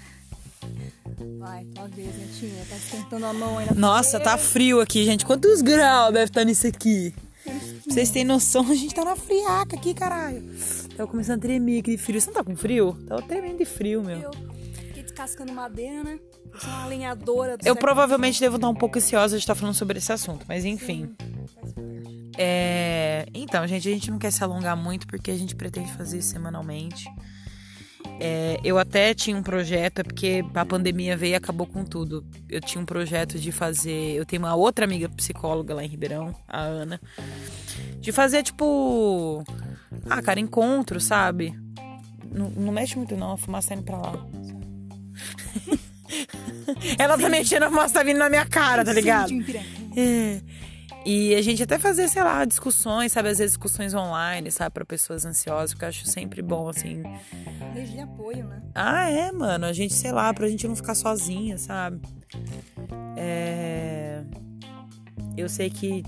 Vai, 1.38 1.64
tua 1.64 1.88
vez, 1.88 2.16
netinha. 2.16 2.64
Tá 2.70 2.76
esquentando 2.76 3.26
a 3.26 3.32
mão 3.32 3.58
ainda. 3.58 3.74
Nossa, 3.74 4.20
tá 4.20 4.38
frio 4.38 4.80
aqui, 4.80 5.04
gente. 5.04 5.26
Quantos 5.26 5.60
graus 5.60 6.12
deve 6.12 6.26
estar 6.26 6.44
nisso 6.44 6.68
aqui? 6.68 7.12
Pra 7.42 7.54
vocês 7.94 8.10
terem 8.10 8.26
noção, 8.28 8.62
a 8.70 8.74
gente 8.74 8.94
tá 8.94 9.04
na 9.04 9.16
friaca 9.16 9.74
aqui, 9.74 9.92
caralho. 9.92 10.44
Tava 10.96 11.10
começando 11.10 11.38
a 11.38 11.42
tremer 11.42 11.80
aqui 11.80 11.96
de 11.96 12.02
frio. 12.02 12.20
Você 12.20 12.28
não 12.28 12.34
tá 12.34 12.44
com 12.44 12.54
frio? 12.54 12.96
Tava 13.08 13.22
tremendo 13.22 13.58
de 13.58 13.64
frio, 13.64 14.04
meu. 14.04 14.20
Eu 14.20 14.30
descascando 15.18 15.52
madeira, 15.52 16.04
né? 16.04 16.20
Eu 16.52 16.60
sou 16.60 16.70
uma 16.70 16.86
lenhadora 16.86 17.56
do 17.56 17.66
Eu 17.66 17.74
provavelmente 17.74 18.38
devo 18.38 18.56
estar 18.56 18.68
um 18.68 18.74
pouco 18.74 18.98
ansiosa 18.98 19.36
de 19.36 19.42
estar 19.42 19.54
falando 19.56 19.74
sobre 19.74 19.98
esse 19.98 20.12
assunto, 20.12 20.44
mas 20.48 20.64
enfim. 20.64 21.06
Parte. 21.06 21.78
É... 22.38 23.26
Então, 23.34 23.66
gente, 23.66 23.88
a 23.88 23.92
gente 23.92 24.10
não 24.12 24.18
quer 24.18 24.30
se 24.30 24.44
alongar 24.44 24.76
muito 24.76 25.08
porque 25.08 25.32
a 25.32 25.36
gente 25.36 25.56
pretende 25.56 25.92
fazer 25.92 26.18
isso 26.18 26.30
semanalmente. 26.30 27.04
É, 28.20 28.58
eu 28.64 28.78
até 28.78 29.12
tinha 29.12 29.36
um 29.36 29.42
projeto, 29.42 30.00
é 30.00 30.02
porque 30.04 30.44
a 30.54 30.64
pandemia 30.64 31.16
veio 31.16 31.32
e 31.32 31.34
acabou 31.34 31.66
com 31.66 31.84
tudo. 31.84 32.24
Eu 32.48 32.60
tinha 32.60 32.80
um 32.80 32.86
projeto 32.86 33.38
de 33.38 33.50
fazer. 33.50 34.14
Eu 34.14 34.24
tenho 34.24 34.42
uma 34.42 34.54
outra 34.54 34.84
amiga 34.84 35.08
psicóloga 35.08 35.74
lá 35.74 35.84
em 35.84 35.88
Ribeirão, 35.88 36.34
a 36.46 36.60
Ana. 36.60 37.00
De 38.00 38.12
fazer, 38.12 38.42
tipo. 38.44 39.44
Ah, 40.08 40.22
cara, 40.22 40.40
encontro, 40.40 41.00
sabe? 41.00 41.58
Não, 42.30 42.50
não 42.50 42.72
mexe 42.72 42.96
muito, 42.96 43.16
não. 43.16 43.32
A 43.32 43.36
fumaça 43.36 43.68
tá 43.68 43.74
indo 43.74 43.84
pra 43.84 43.98
lá. 43.98 44.26
Ela 46.98 47.18
tá 47.18 47.28
mexendo, 47.28 47.64
a 47.64 47.68
fumaça 47.68 47.94
tá 47.94 48.02
vindo 48.02 48.18
na 48.18 48.28
minha 48.28 48.46
cara, 48.46 48.84
tá 48.84 48.92
ligado? 48.92 49.32
É. 49.96 50.40
E 51.04 51.34
a 51.34 51.40
gente 51.40 51.62
até 51.62 51.78
fazer, 51.78 52.08
sei 52.08 52.22
lá, 52.22 52.44
discussões, 52.44 53.12
sabe? 53.12 53.28
Às 53.30 53.38
vezes 53.38 53.52
discussões 53.52 53.94
online, 53.94 54.50
sabe? 54.50 54.74
Pra 54.74 54.84
pessoas 54.84 55.24
ansiosas, 55.24 55.72
porque 55.72 55.84
eu 55.84 55.88
acho 55.88 56.06
sempre 56.06 56.42
bom, 56.42 56.68
assim. 56.68 57.02
Rede 57.72 57.92
de 57.92 58.00
apoio, 58.00 58.46
né? 58.46 58.60
Ah, 58.74 59.08
é, 59.08 59.32
mano. 59.32 59.64
A 59.64 59.72
gente, 59.72 59.94
sei 59.94 60.12
lá, 60.12 60.32
pra 60.34 60.48
gente 60.48 60.66
não 60.68 60.76
ficar 60.76 60.94
sozinha, 60.94 61.56
sabe? 61.56 62.02
É. 63.16 64.22
Eu 65.36 65.48
sei 65.48 65.70
que. 65.70 66.02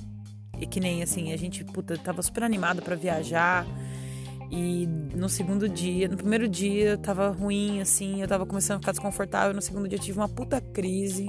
e 0.60 0.66
Que 0.66 0.80
nem 0.80 1.02
assim, 1.02 1.32
a 1.32 1.36
gente, 1.36 1.64
puta, 1.64 1.96
tava 1.96 2.20
super 2.20 2.42
animada 2.42 2.82
pra 2.82 2.94
viajar. 2.96 3.64
E 4.50 4.86
no 5.14 5.28
segundo 5.28 5.68
dia, 5.68 6.08
no 6.08 6.16
primeiro 6.16 6.48
dia 6.48 6.98
tava 6.98 7.28
ruim, 7.30 7.80
assim, 7.80 8.20
eu 8.20 8.26
tava 8.26 8.44
começando 8.44 8.76
a 8.76 8.80
ficar 8.80 8.92
desconfortável. 8.92 9.54
No 9.54 9.62
segundo 9.62 9.88
dia 9.88 9.96
eu 9.96 10.02
tive 10.02 10.18
uma 10.18 10.28
puta 10.28 10.60
crise. 10.60 11.26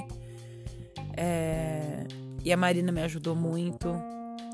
É, 1.16 2.06
E 2.44 2.52
a 2.52 2.58
Marina 2.58 2.92
me 2.92 3.02
ajudou 3.02 3.36
muito. 3.36 3.94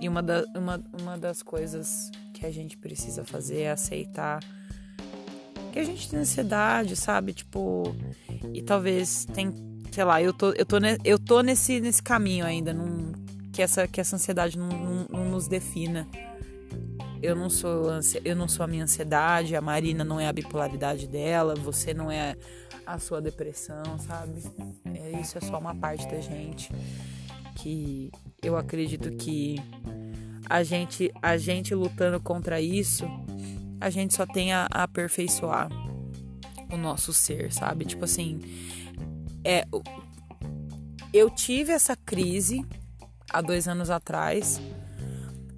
E 0.02 0.08
uma, 0.10 0.22
da... 0.22 0.44
uma, 0.56 0.84
uma 1.02 1.18
das 1.18 1.42
coisas 1.42 2.12
que 2.34 2.46
a 2.46 2.52
gente 2.52 2.78
precisa 2.78 3.24
fazer 3.24 3.62
é 3.62 3.72
aceitar 3.72 4.40
que 5.72 5.80
a 5.80 5.84
gente 5.84 6.10
tem 6.10 6.20
ansiedade, 6.20 6.96
sabe? 6.96 7.34
Tipo, 7.34 7.96
e 8.54 8.62
talvez 8.62 9.26
tem, 9.26 9.54
sei 9.92 10.04
lá, 10.04 10.22
eu 10.22 10.34
tô, 10.34 10.52
eu 10.52 10.66
tô, 10.66 10.78
ne- 10.80 10.98
eu 11.04 11.18
tô 11.20 11.42
nesse, 11.42 11.80
nesse 11.80 12.02
caminho 12.02 12.46
ainda, 12.46 12.74
num, 12.74 13.12
que, 13.52 13.62
essa, 13.62 13.88
que 13.88 14.00
essa 14.02 14.16
ansiedade 14.16 14.58
não, 14.58 14.68
não, 14.70 15.06
não 15.10 15.30
nos 15.30 15.48
defina. 15.48 16.08
Eu 17.28 17.36
não 17.36 17.50
sou 17.50 17.90
eu 18.24 18.36
não 18.38 18.48
sou 18.48 18.64
a 18.64 18.68
minha 18.68 18.86
ansiedade, 18.86 19.54
a 19.54 19.60
Marina 19.60 20.02
não 20.06 20.18
é 20.18 20.30
a 20.30 20.32
bipolaridade 20.32 21.10
dela, 21.10 21.56
você 21.56 21.94
não 21.94 22.10
é 22.10 22.38
a 22.86 22.98
sua 23.00 23.22
depressão, 23.22 23.84
sabe? 24.00 24.42
É, 24.86 25.20
isso 25.20 25.38
é 25.38 25.42
só 25.42 25.60
uma 25.60 25.76
parte 25.76 26.08
da 26.08 26.22
gente 26.22 26.72
que 27.54 28.10
eu 28.42 28.56
acredito 28.56 29.12
que 29.18 29.58
a 30.50 30.64
gente 30.64 31.12
a 31.22 31.36
gente 31.36 31.76
lutando 31.76 32.18
contra 32.22 32.62
isso, 32.62 33.04
a 33.82 33.90
gente 33.90 34.14
só 34.14 34.26
tem 34.26 34.54
a, 34.54 34.66
a 34.72 34.84
aperfeiçoar 34.84 35.68
o 36.72 36.78
nosso 36.78 37.12
ser, 37.12 37.52
sabe? 37.52 37.84
Tipo 37.84 38.06
assim, 38.06 38.40
é 39.44 39.66
eu 41.12 41.30
tive 41.30 41.74
essa 41.74 41.94
crise 41.94 42.66
há 43.30 43.42
dois 43.42 43.68
anos 43.68 43.90
atrás, 43.90 44.62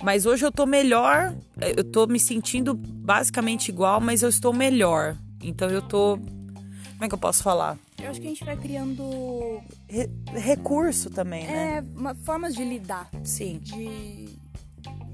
mas 0.04 0.26
hoje 0.26 0.46
eu 0.46 0.52
tô 0.52 0.66
melhor. 0.66 1.34
Eu 1.76 1.84
tô 1.84 2.08
me 2.08 2.20
sentindo 2.20 2.74
basicamente 2.74 3.70
igual, 3.70 4.00
mas 4.00 4.22
eu 4.24 4.30
estou 4.30 4.54
melhor. 4.54 5.16
Então 5.42 5.70
eu 5.70 5.82
tô. 5.82 6.18
Como 6.18 7.06
é 7.06 7.08
que 7.08 7.14
eu 7.16 7.20
posso 7.20 7.42
falar? 7.44 7.78
Eu 8.02 8.10
acho 8.10 8.20
que 8.20 8.28
a 8.28 8.30
gente 8.30 8.44
vai 8.46 8.56
criando 8.58 9.62
Re- 9.88 10.10
recurso 10.34 11.10
também, 11.10 11.46
né? 11.46 11.84
é, 11.84 12.14
formas 12.26 12.54
de 12.56 12.64
lidar, 12.64 13.10
Sim. 13.24 13.60
de, 13.62 14.30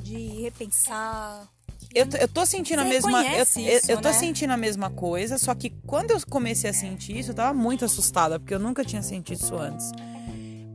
de 0.03 0.41
repensar. 0.41 1.47
Eu, 1.93 2.07
tô- 2.07 2.17
eu 2.17 2.27
tô 2.27 2.45
sentindo 2.45 2.79
a 2.79 2.83
Você 2.83 2.89
mesma. 2.89 3.11
Eu, 3.11 3.17
reconhece 3.23 3.61
eu- 3.65 3.77
isso, 3.77 3.91
eu 3.91 4.01
tô 4.01 4.09
né? 4.09 4.13
sentindo 4.13 4.51
a 4.51 4.57
mesma 4.57 4.89
coisa, 4.89 5.37
só 5.37 5.53
que 5.55 5.69
quando 5.85 6.11
eu 6.11 6.19
comecei 6.29 6.69
a 6.69 6.73
sentir 6.73 7.17
isso, 7.17 7.31
eu 7.31 7.35
tava 7.35 7.53
muito 7.53 7.85
assustada, 7.85 8.39
porque 8.39 8.53
eu 8.53 8.59
nunca 8.59 8.83
tinha 8.83 9.01
sentido 9.01 9.37
isso 9.39 9.55
antes. 9.55 9.91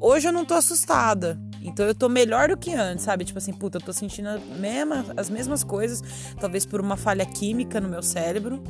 Hoje 0.00 0.28
eu 0.28 0.32
não 0.32 0.44
tô 0.44 0.54
assustada. 0.54 1.38
Então 1.62 1.86
eu 1.86 1.94
tô 1.94 2.08
melhor 2.08 2.48
do 2.48 2.56
que 2.56 2.72
antes, 2.74 3.04
sabe? 3.04 3.24
Tipo 3.24 3.38
assim, 3.38 3.52
puta, 3.52 3.78
eu 3.78 3.82
tô 3.82 3.92
sentindo 3.92 4.28
mesma, 4.58 5.04
as 5.16 5.28
mesmas 5.28 5.62
coisas, 5.62 6.02
talvez 6.40 6.64
por 6.64 6.80
uma 6.80 6.96
falha 6.96 7.24
química 7.26 7.80
no 7.80 7.88
meu 7.88 8.02
cérebro, 8.02 8.62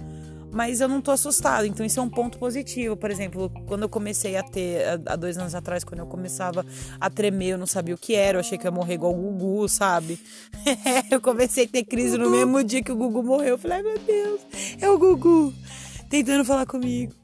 mas 0.53 0.81
eu 0.81 0.89
não 0.89 1.01
tô 1.01 1.13
assustada. 1.13 1.65
Então 1.67 1.87
isso 1.87 2.01
é 2.01 2.03
um 2.03 2.09
ponto 2.09 2.37
positivo. 2.39 2.97
Por 2.97 3.09
exemplo, 3.11 3.49
quando 3.69 3.83
eu 3.83 3.89
comecei 3.89 4.37
a 4.37 4.43
ter, 4.43 4.85
há- 4.85 5.13
há 5.13 5.17
dois 5.17 5.39
anos 5.39 5.55
atrás, 5.55 5.85
quando 5.85 6.01
eu 6.01 6.07
começava 6.07 6.67
a 7.01 7.09
tremer, 7.09 7.51
eu 7.51 7.59
não 7.59 7.67
sabia 7.67 7.95
o 7.95 7.99
que 7.99 8.15
era, 8.17 8.37
eu 8.37 8.41
achei 8.41 8.59
que 8.59 8.67
ia 8.67 8.71
morrer 8.73 8.95
igual 8.95 9.13
o 9.15 9.17
Gugu, 9.17 9.69
sabe? 9.69 10.19
eu 11.13 11.21
comecei 11.21 11.67
a 11.67 11.69
ter 11.69 11.85
crise 11.85 12.19
no 12.19 12.29
mesmo 12.29 12.65
dia 12.65 12.83
que 12.83 12.91
o 12.91 12.97
Gugu 12.97 13.23
morreu. 13.23 13.51
Eu 13.51 13.59
falei, 13.59 13.77
ai 13.79 13.83
meu 13.85 13.99
Deus, 13.99 14.41
é 14.81 14.91
o 14.91 14.99
Gugu 14.99 15.55
tentando 16.09 16.45
falar 16.45 16.67
comigo. 16.67 17.15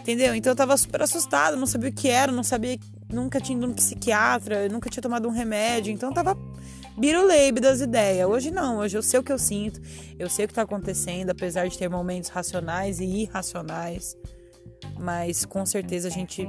Entendeu? 0.00 0.34
Então 0.34 0.50
eu 0.50 0.56
tava 0.56 0.76
super 0.76 1.02
assustada, 1.02 1.56
não 1.56 1.66
sabia 1.66 1.90
o 1.90 1.92
que 1.92 2.08
era, 2.08 2.32
não 2.32 2.42
sabia, 2.42 2.76
nunca 3.12 3.40
tinha 3.40 3.56
ido 3.56 3.66
num 3.66 3.74
psiquiatra, 3.74 4.68
nunca 4.68 4.88
tinha 4.88 5.02
tomado 5.02 5.28
um 5.28 5.32
remédio, 5.32 5.92
então 5.92 6.12
tava 6.12 6.36
biruleibe 6.96 7.60
das 7.60 7.80
ideias. 7.80 8.28
Hoje 8.28 8.50
não, 8.50 8.78
hoje 8.78 8.96
eu 8.96 9.02
sei 9.02 9.20
o 9.20 9.22
que 9.22 9.32
eu 9.32 9.38
sinto, 9.38 9.80
eu 10.18 10.28
sei 10.28 10.44
o 10.44 10.48
que 10.48 10.54
tá 10.54 10.62
acontecendo, 10.62 11.30
apesar 11.30 11.68
de 11.68 11.78
ter 11.78 11.88
momentos 11.88 12.30
racionais 12.30 13.00
e 13.00 13.04
irracionais. 13.04 14.16
Mas 14.98 15.44
com 15.44 15.64
certeza 15.64 16.08
a 16.08 16.10
gente 16.10 16.46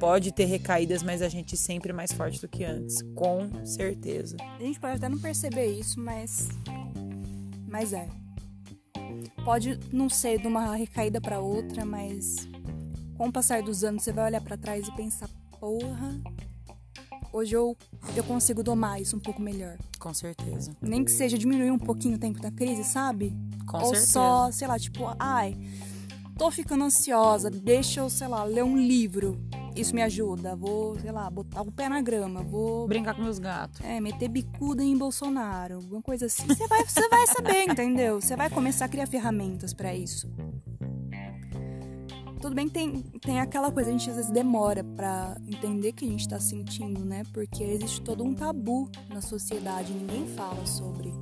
pode 0.00 0.32
ter 0.32 0.46
recaídas, 0.46 1.02
mas 1.02 1.22
a 1.22 1.28
gente 1.28 1.56
sempre 1.56 1.92
mais 1.92 2.10
forte 2.10 2.40
do 2.40 2.48
que 2.48 2.64
antes. 2.64 3.02
Com 3.14 3.64
certeza. 3.64 4.36
A 4.58 4.62
gente 4.62 4.80
pode 4.80 4.96
até 4.96 5.08
não 5.08 5.18
perceber 5.18 5.66
isso, 5.66 6.00
mas. 6.00 6.48
Mas 7.68 7.92
é. 7.92 8.08
Pode 9.44 9.78
não 9.92 10.08
ser 10.08 10.40
de 10.40 10.46
uma 10.46 10.74
recaída 10.74 11.20
pra 11.20 11.40
outra, 11.40 11.84
mas 11.84 12.48
com 13.16 13.28
o 13.28 13.32
passar 13.32 13.62
dos 13.62 13.84
anos 13.84 14.02
você 14.02 14.12
vai 14.12 14.26
olhar 14.26 14.40
pra 14.40 14.56
trás 14.56 14.88
e 14.88 14.96
pensar, 14.96 15.28
porra, 15.60 16.18
hoje 17.32 17.54
eu, 17.54 17.76
eu 18.16 18.24
consigo 18.24 18.62
domar 18.62 19.00
isso 19.00 19.16
um 19.16 19.20
pouco 19.20 19.40
melhor. 19.40 19.76
Com 19.98 20.12
certeza. 20.14 20.72
Nem 20.80 21.04
que 21.04 21.10
seja 21.12 21.36
diminuir 21.38 21.70
um 21.70 21.78
pouquinho 21.78 22.16
o 22.16 22.18
tempo 22.18 22.40
da 22.40 22.50
crise, 22.50 22.82
sabe? 22.84 23.36
Com 23.68 23.78
Ou 23.78 23.84
certeza. 23.94 24.12
só, 24.12 24.50
sei 24.50 24.66
lá, 24.66 24.78
tipo, 24.78 25.04
ai, 25.18 25.56
tô 26.36 26.50
ficando 26.50 26.84
ansiosa, 26.84 27.50
deixa 27.50 28.00
eu, 28.00 28.08
sei 28.10 28.26
lá, 28.26 28.42
ler 28.44 28.64
um 28.64 28.76
livro. 28.76 29.38
Isso 29.76 29.94
me 29.94 30.02
ajuda. 30.02 30.56
Vou, 30.56 30.98
sei 30.98 31.12
lá, 31.12 31.30
botar 31.30 31.62
o 31.62 31.70
pé 31.70 31.88
na 31.88 32.00
grama, 32.02 32.42
vou 32.42 32.88
Brincar 32.88 33.14
com 33.14 33.22
meus 33.22 33.38
gatos. 33.38 33.80
é, 33.82 34.00
meter 34.00 34.28
bicuda 34.28 34.82
em 34.82 34.96
Bolsonaro, 34.98 35.76
alguma 35.76 36.02
coisa 36.02 36.26
assim. 36.26 36.44
Você 36.46 36.66
vai, 36.66 36.84
você 36.84 37.08
vai 37.08 37.26
saber, 37.28 37.62
entendeu? 37.70 38.20
Você 38.20 38.34
vai 38.34 38.50
começar 38.50 38.86
a 38.86 38.88
criar 38.88 39.06
ferramentas 39.06 39.72
pra 39.72 39.94
isso. 39.94 40.28
Tudo 42.40 42.54
bem 42.54 42.68
que 42.68 42.72
tem, 42.72 43.02
tem 43.20 43.38
aquela 43.38 43.70
coisa, 43.70 43.90
a 43.90 43.92
gente 43.92 44.08
às 44.08 44.16
vezes 44.16 44.30
demora 44.30 44.82
pra 44.82 45.36
entender 45.46 45.90
o 45.90 45.92
que 45.92 46.06
a 46.06 46.08
gente 46.08 46.26
tá 46.26 46.40
sentindo, 46.40 47.04
né? 47.04 47.22
Porque 47.34 47.62
existe 47.62 48.00
todo 48.00 48.24
um 48.24 48.34
tabu 48.34 48.90
na 49.10 49.20
sociedade, 49.20 49.92
ninguém 49.92 50.26
fala 50.28 50.64
sobre. 50.64 51.12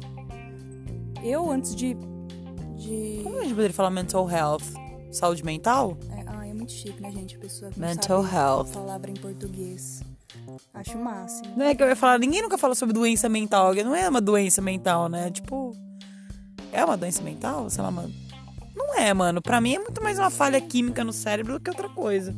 Eu, 1.22 1.50
antes 1.50 1.74
de. 1.74 1.96
de 2.76 3.20
Como 3.24 3.37
a 3.38 3.42
gente 3.42 3.54
poderia 3.54 3.74
falar 3.74 3.90
mental 3.90 4.31
health? 4.31 4.62
Saúde 5.11 5.44
mental? 5.44 5.96
é, 6.12 6.22
ai, 6.26 6.50
é 6.50 6.54
muito 6.54 6.70
chique, 6.70 7.00
né, 7.00 7.11
gente? 7.11 7.35
A 7.37 7.38
pessoa 7.40 7.70
que 7.70 7.81
Mental 7.81 8.22
não 8.22 8.31
sabe 8.31 8.37
health. 8.37 8.66
palavra 8.72 9.11
em 9.11 9.14
português. 9.14 10.02
Acho 10.72 10.96
o 10.96 11.04
máximo. 11.04 11.57
Não 11.57 11.64
é 11.66 11.74
que 11.74 11.83
eu 11.83 11.88
ia 11.88 11.96
falar, 11.96 12.18
ninguém 12.18 12.42
nunca 12.42 12.57
fala 12.57 12.74
sobre 12.74 12.92
doença 12.94 13.28
mental. 13.28 13.74
Não 13.74 13.96
é 13.96 14.09
uma 14.09 14.20
doença 14.20 14.62
mental, 14.62 15.09
né? 15.09 15.31
Tipo, 15.31 15.72
é 16.72 16.85
uma 16.85 16.96
doença 16.96 17.22
mental? 17.22 17.68
Sei 17.70 17.83
lá, 17.83 17.90
mano. 17.90 18.12
Não 18.79 18.95
é, 18.97 19.12
mano. 19.12 19.43
Pra 19.43 19.61
mim 19.61 19.75
é 19.75 19.79
muito 19.81 20.01
mais 20.01 20.19
uma 20.19 20.31
falha 20.31 20.61
química 20.61 21.03
no 21.03 21.12
cérebro 21.12 21.55
do 21.55 21.61
que 21.61 21.69
outra 21.69 21.88
coisa. 21.88 22.33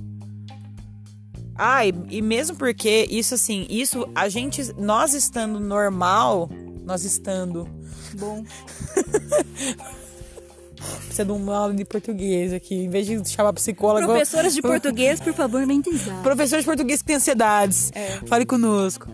Ah, 1.55 1.85
e, 1.85 1.92
e 2.09 2.22
mesmo 2.22 2.57
porque 2.57 3.07
isso 3.11 3.35
assim, 3.35 3.66
isso 3.68 4.09
a 4.14 4.31
gente, 4.31 4.72
nós 4.79 5.12
estando 5.12 5.61
normal, 5.61 6.48
nós 6.83 7.05
estando. 7.05 7.68
Bom. 8.14 8.42
Precisa 11.05 11.26
de 11.26 11.33
uma 11.33 11.55
aula 11.55 11.74
de 11.74 11.85
português 11.85 12.55
aqui. 12.55 12.74
Em 12.74 12.88
vez 12.88 13.07
de 13.07 13.29
chamar 13.29 13.53
psicóloga. 13.53 14.07
Professoras 14.07 14.55
de 14.55 14.62
português, 14.62 15.20
por 15.20 15.35
favor, 15.35 15.66
mentalizar. 15.66 16.22
Professor 16.24 16.59
de 16.59 16.64
português 16.64 17.03
que 17.03 17.09
tem 17.09 17.16
ansiedades. 17.16 17.90
É. 17.94 18.20
Fale 18.26 18.46
conosco. 18.46 19.07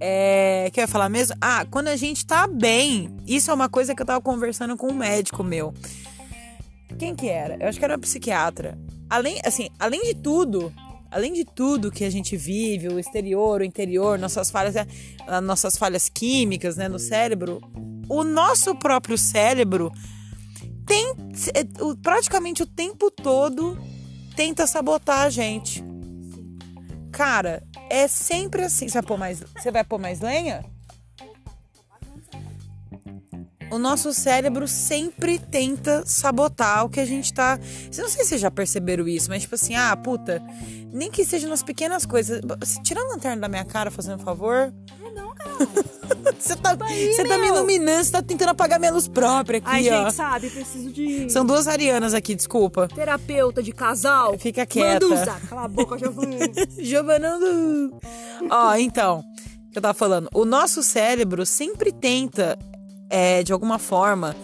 É, 0.00 0.70
que 0.72 0.80
eu 0.80 0.84
ia 0.84 0.88
falar 0.88 1.10
mesmo? 1.10 1.36
Ah, 1.38 1.66
quando 1.70 1.88
a 1.88 1.96
gente 1.96 2.24
tá 2.24 2.46
bem. 2.46 3.14
Isso 3.26 3.50
é 3.50 3.54
uma 3.54 3.68
coisa 3.68 3.94
que 3.94 4.00
eu 4.00 4.06
tava 4.06 4.22
conversando 4.22 4.74
com 4.78 4.88
um 4.88 4.94
médico 4.94 5.44
meu. 5.44 5.74
Quem 6.98 7.14
que 7.14 7.28
era? 7.28 7.56
Eu 7.60 7.68
acho 7.68 7.78
que 7.78 7.84
era 7.84 7.94
uma 7.94 8.00
psiquiatra. 8.00 8.78
Além, 9.08 9.40
assim, 9.44 9.68
além 9.78 10.02
de 10.02 10.14
tudo, 10.14 10.72
além 11.10 11.32
de 11.32 11.44
tudo 11.44 11.90
que 11.90 12.04
a 12.04 12.10
gente 12.10 12.36
vive, 12.36 12.88
o 12.88 12.98
exterior, 12.98 13.60
o 13.60 13.64
interior, 13.64 14.18
nossas 14.18 14.50
falhas, 14.50 14.74
né, 14.74 14.86
ah, 15.26 15.40
nossas 15.40 15.76
falhas 15.76 16.08
químicas, 16.08 16.76
né, 16.76 16.88
no 16.88 16.98
cérebro, 16.98 17.60
o 18.08 18.22
nosso 18.22 18.74
próprio 18.74 19.18
cérebro 19.18 19.92
tem 20.86 21.14
é, 21.54 21.64
praticamente 22.02 22.62
o 22.62 22.66
tempo 22.66 23.10
todo 23.10 23.78
tenta 24.34 24.66
sabotar 24.66 25.20
a 25.20 25.30
gente. 25.30 25.84
Cara, 27.12 27.62
é 27.88 28.08
sempre 28.08 28.62
assim. 28.62 28.88
Você 28.88 28.94
vai 28.94 29.02
pôr 29.02 29.18
mais, 29.18 29.40
você 29.40 29.70
vai 29.70 29.84
pôr 29.84 29.98
mais 29.98 30.20
lenha? 30.20 30.64
O 33.70 33.78
nosso 33.78 34.12
cérebro 34.12 34.66
sempre 34.66 35.38
tenta 35.38 36.02
sabotar 36.04 36.84
o 36.84 36.88
que 36.88 36.98
a 37.00 37.04
gente 37.04 37.32
tá. 37.32 37.58
Eu 37.96 38.02
não 38.02 38.10
sei 38.10 38.24
se 38.24 38.30
vocês 38.30 38.40
já 38.40 38.50
perceberam 38.50 39.06
isso, 39.06 39.28
mas 39.30 39.42
tipo 39.42 39.54
assim, 39.54 39.74
ah, 39.76 39.96
puta, 39.96 40.42
nem 40.92 41.10
que 41.10 41.24
seja 41.24 41.48
nas 41.48 41.62
pequenas 41.62 42.04
coisas. 42.04 42.40
Tira 42.82 43.00
a 43.00 43.04
lanterna 43.08 43.42
da 43.42 43.48
minha 43.48 43.64
cara, 43.64 43.90
fazendo 43.90 44.20
um 44.20 44.24
favor. 44.24 44.72
Não, 45.14 45.34
cara. 45.34 45.50
Você 46.38 46.56
tá, 46.56 46.76
aí, 46.80 47.12
você 47.12 47.24
tá 47.24 47.36
me 47.36 47.48
iluminando, 47.48 48.02
você 48.02 48.12
tá 48.12 48.22
tentando 48.22 48.48
apagar 48.50 48.78
minha 48.80 48.90
luz 48.92 49.06
própria 49.06 49.58
aqui, 49.58 49.68
Ai, 49.68 49.90
ó. 49.90 50.04
gente, 50.04 50.14
sabe, 50.14 50.48
preciso 50.48 50.90
de 50.90 51.30
São 51.30 51.44
duas 51.44 51.66
arianas 51.68 52.14
aqui, 52.14 52.34
desculpa. 52.34 52.88
terapeuta 52.88 53.62
de 53.62 53.70
casal. 53.72 54.38
Fica 54.38 54.64
quieta. 54.64 55.06
Manda 55.06 55.22
usar. 55.22 55.40
Cala 55.48 55.64
a 55.64 55.68
boca, 55.68 55.98
Giovanni. 55.98 56.38
Giovanando. 56.78 58.00
Ó, 58.50 58.74
então, 58.76 59.20
o 59.20 59.70
que 59.70 59.78
eu 59.78 59.82
tava 59.82 59.94
falando. 59.94 60.28
O 60.34 60.44
nosso 60.46 60.82
cérebro 60.82 61.44
sempre 61.44 61.92
tenta, 61.92 62.58
é, 63.10 63.42
de 63.42 63.52
alguma 63.52 63.78
forma, 63.78 64.34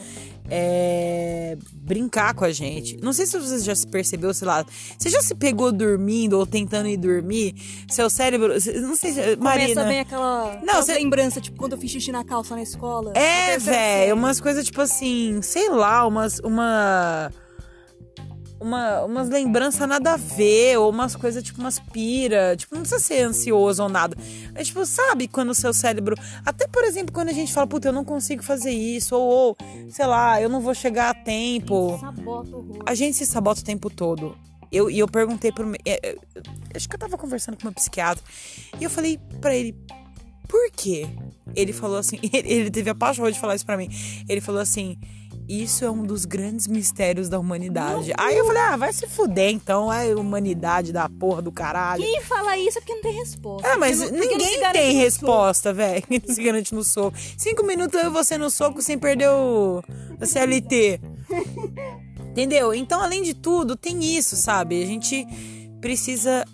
é, 0.51 1.57
brincar 1.73 2.35
com 2.35 2.45
a 2.45 2.53
gente. 2.53 2.97
Não 3.03 3.13
sei 3.13 3.27
se 3.27 3.39
você 3.39 3.59
já 3.61 3.75
se 3.75 3.87
percebeu, 3.87 4.33
sei 4.35 4.47
lá. 4.47 4.65
Você 4.99 5.09
já 5.09 5.21
se 5.23 5.35
pegou 5.35 5.73
dormindo 5.73 6.39
ou 6.39 6.47
tentando 6.47 6.89
ir 6.89 6.97
dormir? 6.97 7.55
Seu 7.89 8.11
cérebro. 8.11 8.49
Não 8.49 8.97
sei 8.97 9.13
se. 9.13 9.37
Marina. 9.37 9.69
Começa 9.69 9.85
bem 9.85 10.01
aquela, 10.01 10.61
Não, 10.63 10.81
aquela 10.81 10.99
lembrança, 10.99 11.41
tipo, 11.41 11.57
quando 11.57 11.73
eu 11.73 11.79
fiz 11.79 11.91
xixi 11.91 12.13
na 12.13 12.25
calça 12.25 12.55
na 12.55 12.63
escola. 12.63 13.13
É, 13.15 13.59
velho, 13.59 14.15
umas 14.15 14.41
coisas 14.41 14.65
tipo 14.65 14.81
assim, 14.81 15.41
sei 15.43 15.69
lá, 15.71 16.07
umas. 16.07 16.39
Uma. 16.41 17.31
Uma, 18.59 19.03
umas 19.05 19.29
lembranças 19.29 19.87
nada 19.87 20.15
a 20.15 20.17
ver, 20.17 20.79
ou 20.79 20.91
umas 20.91 21.15
coisas 21.15 21.43
tipo 21.43 21.61
umas 21.61 21.79
pira. 21.79 22.57
Tipo, 22.57 22.75
não 22.75 22.83
precisa 22.83 23.01
ser 23.03 23.21
ansioso 23.23 23.83
ou 23.83 23.89
nada. 23.89 24.17
É 24.55 24.63
tipo, 24.65 24.85
sabe 24.87 25.29
quando 25.29 25.51
o 25.51 25.55
seu 25.55 25.75
cérebro. 25.75 26.17
Até, 26.45 26.67
por 26.67 26.83
exemplo, 26.85 27.13
quando 27.13 27.29
a 27.29 27.33
gente 27.33 27.53
fala, 27.53 27.67
puta, 27.67 27.89
eu 27.89 27.93
não 27.93 28.05
consigo 28.05 28.43
fazer 28.43 28.71
isso, 28.71 29.15
ou, 29.15 29.23
ou 29.23 29.57
sei 29.91 30.07
lá, 30.07 30.41
eu 30.41 30.49
não 30.49 30.61
vou 30.61 30.75
chegar 30.75 31.11
a 31.11 31.15
tempo. 31.15 31.99
A 32.87 32.95
gente 32.95 33.17
se 33.17 33.27
sabota 33.27 33.61
o 33.61 33.65
tempo 33.65 33.91
todo. 33.91 34.35
Eu, 34.73 34.91
e 34.91 34.99
eu 34.99 35.07
perguntei 35.07 35.53
pro. 35.53 35.67
me- 35.67 35.79
é, 35.85 36.01
é, 36.11 36.17
Acho 36.75 36.89
que 36.89 36.95
eu 36.95 36.99
tava 36.99 37.17
conversando 37.19 37.57
com 37.57 37.65
meu 37.65 37.73
psiquiatra. 37.75 38.25
E 38.81 38.85
eu 38.85 38.91
falei 38.91 39.19
pra 39.41 39.55
ele, 39.55 39.77
por 40.49 40.71
quê? 40.73 41.07
Ele 41.55 41.73
falou 41.73 41.99
assim, 41.99 42.19
ele, 42.33 42.53
ele 42.53 42.71
teve 42.71 42.89
a 42.91 42.95
paixão 42.95 43.31
de 43.31 43.39
falar 43.39 43.55
isso 43.55 43.67
pra 43.67 43.77
mim. 43.77 43.89
Ele 44.29 44.41
falou 44.41 44.61
assim. 44.61 44.99
Isso 45.49 45.85
é 45.85 45.91
um 45.91 46.03
dos 46.03 46.25
grandes 46.25 46.67
mistérios 46.67 47.29
da 47.29 47.39
humanidade. 47.39 48.13
Aí 48.19 48.37
eu 48.37 48.45
falei, 48.47 48.63
ah, 48.63 48.77
vai 48.77 48.93
se 48.93 49.07
fuder 49.07 49.51
então, 49.53 49.93
é 49.93 50.13
humanidade 50.15 50.93
da 50.93 51.09
porra 51.09 51.41
do 51.41 51.53
caralho. 51.53 52.03
Quem 52.03 52.21
fala 52.23 52.59
isso 52.59 52.79
é 52.79 52.81
porque 52.81 52.95
não 52.95 53.03
tem 53.03 53.13
resposta. 53.15 53.69
Ah, 53.73 53.77
mas 53.79 53.99
Porque 54.03 54.17
porque 54.17 54.37
ninguém 54.37 54.73
tem 54.73 54.93
resposta, 54.97 55.73
velho. 55.73 56.03
Ninguém 56.11 56.35
se 56.35 56.43
garante 56.43 56.75
no 56.75 56.83
soco. 56.83 57.17
Cinco 57.39 57.65
minutos 57.65 58.01
eu 58.01 58.09
e 58.09 58.13
você 58.13 58.37
no 58.37 58.51
soco 58.51 58.83
sem 58.83 58.99
perder 58.99 59.29
o 59.29 59.83
a 60.21 60.27
CLT. 60.27 61.01
Entendeu? 62.31 62.75
Então, 62.75 63.01
além 63.01 63.23
de 63.23 63.33
tudo, 63.33 63.77
tem 63.77 64.03
isso, 64.17 64.37
sabe? 64.37 64.83
A 64.83 64.87
gente 64.87 65.27
precisa 65.81 66.45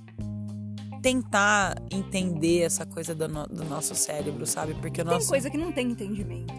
tentar 1.02 1.76
entender 1.90 2.60
essa 2.62 2.86
coisa 2.86 3.14
do, 3.14 3.26
no- 3.26 3.46
do 3.48 3.64
nosso 3.64 3.94
cérebro, 3.94 4.46
sabe? 4.46 4.74
Porque 4.74 5.00
o 5.00 5.04
Tem 5.04 5.14
nosso. 5.14 5.28
coisa 5.28 5.50
que 5.50 5.58
não 5.58 5.72
tem 5.72 5.90
entendimento. 5.90 6.52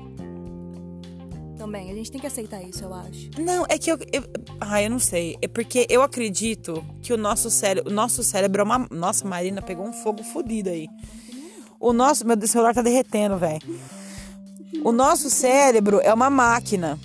Também, 1.73 1.89
a 1.89 1.95
gente 1.95 2.11
tem 2.11 2.21
que 2.21 2.27
aceitar 2.27 2.61
isso, 2.61 2.83
eu 2.83 2.93
acho. 2.93 3.31
Não, 3.39 3.65
é 3.67 3.79
que 3.79 3.91
eu, 3.91 3.97
eu. 4.11 4.23
Ah, 4.61 4.83
eu 4.83 4.91
não 4.91 4.99
sei. 4.99 5.35
É 5.41 5.47
porque 5.47 5.87
eu 5.89 6.03
acredito 6.03 6.85
que 7.01 7.11
o 7.11 7.17
nosso 7.17 7.49
cérebro. 7.49 7.89
O 7.89 7.93
nosso 7.93 8.23
cérebro 8.23 8.61
é 8.61 8.63
uma. 8.63 8.87
Nossa, 8.91 9.27
Marina 9.27 9.59
pegou 9.59 9.83
um 9.87 9.91
fogo 9.91 10.23
fodido 10.23 10.69
aí. 10.69 10.87
O 11.79 11.91
nosso. 11.91 12.27
Meu 12.27 12.39
celular 12.45 12.75
tá 12.75 12.83
derretendo, 12.83 13.37
velho. 13.37 13.59
O 14.83 14.91
nosso 14.91 15.31
cérebro 15.31 15.99
é 16.03 16.13
uma 16.13 16.29
máquina. 16.29 16.99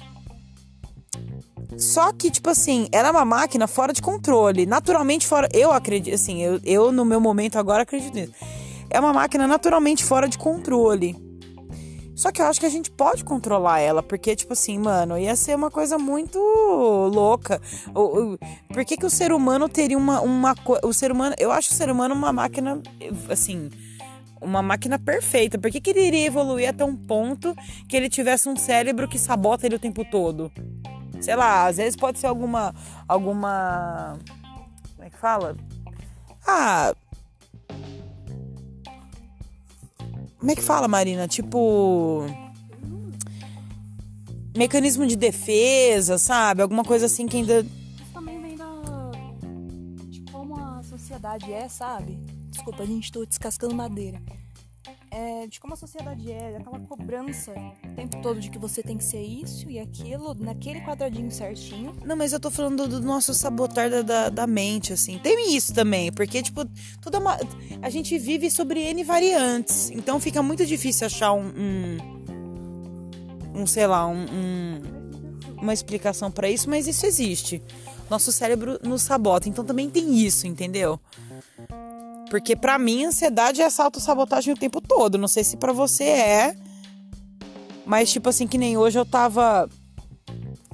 Só 1.79 2.13
que, 2.13 2.31
tipo 2.31 2.51
assim, 2.51 2.89
ela 2.93 3.09
é 3.09 3.11
uma 3.11 3.25
máquina 3.25 3.67
fora 3.67 3.95
de 3.95 4.03
controle. 4.03 4.67
Naturalmente 4.67 5.27
fora. 5.27 5.49
Eu 5.55 5.73
acredito, 5.73 6.13
assim, 6.13 6.43
eu, 6.43 6.61
eu 6.63 6.93
no 6.93 7.07
meu 7.07 7.23
momento 7.23 7.59
agora 7.59 7.85
acredito 7.85 8.13
nisso. 8.13 8.35
É 8.91 9.01
uma 9.01 9.15
máquina 9.15 9.47
naturalmente 9.47 10.05
fora 10.05 10.29
de 10.29 10.37
controle. 10.37 11.28
Só 12.19 12.33
que 12.33 12.43
eu 12.43 12.47
acho 12.47 12.59
que 12.59 12.67
a 12.67 12.69
gente 12.69 12.91
pode 12.91 13.23
controlar 13.23 13.79
ela, 13.79 14.03
porque, 14.03 14.35
tipo 14.35 14.53
assim, 14.53 14.77
mano, 14.77 15.17
ia 15.17 15.37
ser 15.37 15.55
uma 15.55 15.71
coisa 15.71 15.97
muito 15.97 16.37
louca. 17.15 17.63
Por 18.75 18.85
que, 18.85 18.97
que 18.97 19.07
o 19.07 19.11
ser 19.11 19.31
humano 19.31 19.69
teria 19.69 19.97
uma, 19.97 20.21
uma. 20.21 20.53
O 20.83 20.93
ser 20.93 21.13
humano. 21.13 21.37
Eu 21.39 21.53
acho 21.53 21.71
o 21.71 21.75
ser 21.77 21.89
humano 21.89 22.17
uma 22.17 22.33
máquina, 22.33 22.83
assim. 23.31 23.71
Uma 24.41 24.61
máquina 24.61 24.99
perfeita. 24.99 25.61
Por 25.61 25.71
que, 25.71 25.81
que 25.81 25.91
ele 25.91 26.09
iria 26.09 26.27
evoluir 26.27 26.69
até 26.69 26.85
um 26.85 26.97
ponto 26.97 27.55
que 27.89 27.97
ele 27.97 28.09
tivesse 28.09 28.49
um 28.49 28.57
cérebro 28.57 29.07
que 29.07 29.17
sabota 29.17 29.67
ele 29.67 29.77
o 29.77 29.79
tempo 29.79 30.05
todo? 30.05 30.51
Sei 31.21 31.37
lá, 31.37 31.69
às 31.69 31.77
vezes 31.77 31.95
pode 31.95 32.19
ser 32.19 32.27
alguma. 32.27 32.75
Alguma. 33.07 34.19
Como 34.97 35.07
é 35.07 35.09
que 35.09 35.19
fala? 35.19 35.57
Ah. 36.45 36.93
Como 40.39 40.53
é 40.53 40.55
que 40.55 40.63
fala, 40.63 40.87
Marina? 40.87 41.27
Tipo. 41.27 42.25
Mecanismo 44.57 45.07
de 45.07 45.17
defesa, 45.17 46.17
sabe? 46.19 46.63
Alguma 46.63 46.85
coisa 46.85 47.07
assim 47.07 47.27
que 47.27 47.37
ainda. 47.37 47.61
Isso 47.61 48.13
também 48.13 48.41
vem 48.41 48.57
da. 48.57 48.67
de 50.07 50.21
como 50.33 50.57
a 50.59 50.83
sociedade 50.83 51.53
é, 51.53 51.69
sabe? 51.69 52.19
Desculpa, 52.51 52.83
a 52.83 52.87
gente 52.87 53.11
tô 53.11 53.25
descascando 53.25 53.75
madeira. 53.75 54.21
É, 55.11 55.47
de 55.47 55.59
como 55.59 55.73
a 55.73 55.77
sociedade 55.77 56.31
é, 56.31 56.57
aquela 56.59 56.79
cobrança 56.81 57.53
o 57.85 57.95
tempo 57.95 58.21
todo 58.21 58.39
de 58.39 58.51
que 58.51 58.59
você 58.59 58.83
tem 58.83 58.99
que 58.99 59.05
ser 59.05 59.23
isso 59.23 59.69
e 59.71 59.79
aquilo, 59.79 60.35
naquele 60.35 60.81
quadradinho 60.83 61.31
certinho. 61.31 61.95
Não, 62.05 62.15
mas 62.15 62.33
eu 62.33 62.41
tô 62.41 62.51
falando 62.51 62.87
do, 62.87 63.01
nosso 63.01 63.33
sabotar 63.33 63.89
da, 63.91 64.03
da, 64.03 64.29
da 64.29 64.47
mente, 64.47 64.93
assim. 64.93 65.19
Tem 65.19 65.57
isso 65.57 65.73
também, 65.73 66.13
porque, 66.13 66.43
tipo, 66.43 66.63
tudo 67.01 67.17
é 67.17 67.21
uma. 67.21 67.39
A 67.81 67.89
gente 67.89 68.19
vive 68.19 68.51
sobre 68.51 68.81
N 68.83 69.03
variantes. 69.03 69.91
Então 69.91 70.21
fica 70.21 70.43
muito 70.43 70.67
difícil 70.67 71.07
achar 71.07 71.33
um. 71.33 71.47
um, 71.57 71.99
um, 73.63 73.67
sei 73.67 73.87
lá, 73.87 74.07
um, 74.07 74.25
um- 74.25 74.99
uma 75.61 75.73
explicação 75.73 76.31
pra 76.31 76.49
isso, 76.51 76.69
mas 76.71 76.87
isso 76.87 77.05
existe. 77.07 77.61
Nosso 78.09 78.31
cérebro 78.31 78.79
nos 78.83 79.03
sabota. 79.03 79.49
Então 79.49 79.65
também 79.65 79.91
tem 79.91 80.19
isso, 80.25 80.47
entendeu? 80.47 81.01
Porque 82.31 82.55
pra 82.55 82.79
mim, 82.79 83.05
ansiedade 83.05 83.61
é 83.63 83.65
essa 83.65 83.85
autossabotagem 83.85 84.53
o 84.53 84.57
tempo 84.57 84.81
todo. 84.81 85.19
Não 85.19 85.29
sei 85.29 85.45
se 85.45 85.57
pra 85.57 85.73
você 85.73 86.05
é. 86.05 86.57
Mas, 87.87 88.13
tipo 88.13 88.29
assim, 88.29 88.47
que 88.47 88.59
nem 88.59 88.77
hoje 88.77 88.99
eu 88.99 89.07
tava. 89.07 89.69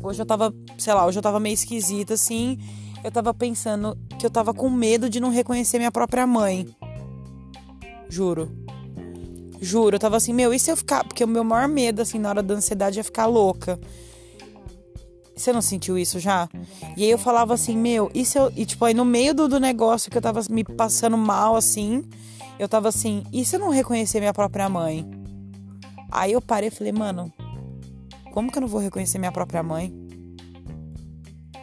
Hoje 0.03 0.21
eu 0.21 0.27
tava, 0.27 0.53
sei 0.77 0.93
lá, 0.93 1.07
hoje 1.07 1.19
eu 1.19 1.23
tava 1.23 1.38
meio 1.38 1.55
esquisita, 1.55 2.14
assim. 2.14 2.59
Eu 3.03 3.11
tava 3.11 3.33
pensando 3.33 3.97
que 4.19 4.27
eu 4.27 4.31
tava 4.31 4.53
com 4.53 4.69
medo 4.69 5.09
de 5.09 5.21
não 5.21 5.31
reconhecer 5.31 5.79
minha 5.79 5.93
própria 5.93 6.27
mãe. 6.27 6.67
Juro. 8.09 8.51
Juro, 9.61 9.97
eu 9.97 10.01
tava 10.01 10.17
assim, 10.17 10.33
meu, 10.33 10.53
e 10.53 10.59
se 10.59 10.71
eu 10.71 10.77
ficar. 10.77 11.05
Porque 11.05 11.23
o 11.23 11.29
meu 11.29 11.45
maior 11.45 11.69
medo, 11.69 12.03
assim, 12.03 12.19
na 12.19 12.31
hora 12.31 12.43
da 12.43 12.55
ansiedade 12.55 12.99
é 12.99 13.03
ficar 13.03 13.27
louca. 13.27 13.79
Você 15.37 15.53
não 15.53 15.61
sentiu 15.61 15.99
isso 15.99 16.20
já? 16.20 16.49
E 16.97 17.05
aí 17.05 17.11
eu 17.11 17.18
falava 17.18 17.55
assim, 17.55 17.77
meu, 17.77 18.11
e 18.14 18.25
se 18.25 18.38
eu. 18.38 18.53
E 18.57 18.64
tipo, 18.64 18.85
aí 18.85 18.94
no 18.94 19.05
meio 19.05 19.35
do, 19.35 19.49
do 19.49 19.59
negócio 19.59 20.11
que 20.11 20.16
eu 20.16 20.23
tava 20.23 20.40
me 20.49 20.62
passando 20.62 21.18
mal, 21.18 21.57
assim, 21.57 22.05
eu 22.59 22.68
tava 22.68 22.88
assim, 22.88 23.25
e 23.33 23.44
se 23.44 23.57
eu 23.57 23.61
não 23.61 23.70
reconhecer 23.70 24.20
minha 24.20 24.33
própria 24.33 24.68
mãe? 24.68 25.05
Aí 26.11 26.33
eu 26.33 26.40
parei 26.40 26.68
e 26.68 26.70
falei, 26.70 26.92
mano, 26.92 27.33
como 28.33 28.51
que 28.51 28.59
eu 28.59 28.62
não 28.62 28.68
vou 28.68 28.81
reconhecer 28.81 29.18
minha 29.18 29.33
própria 29.33 29.62
mãe? 29.62 29.92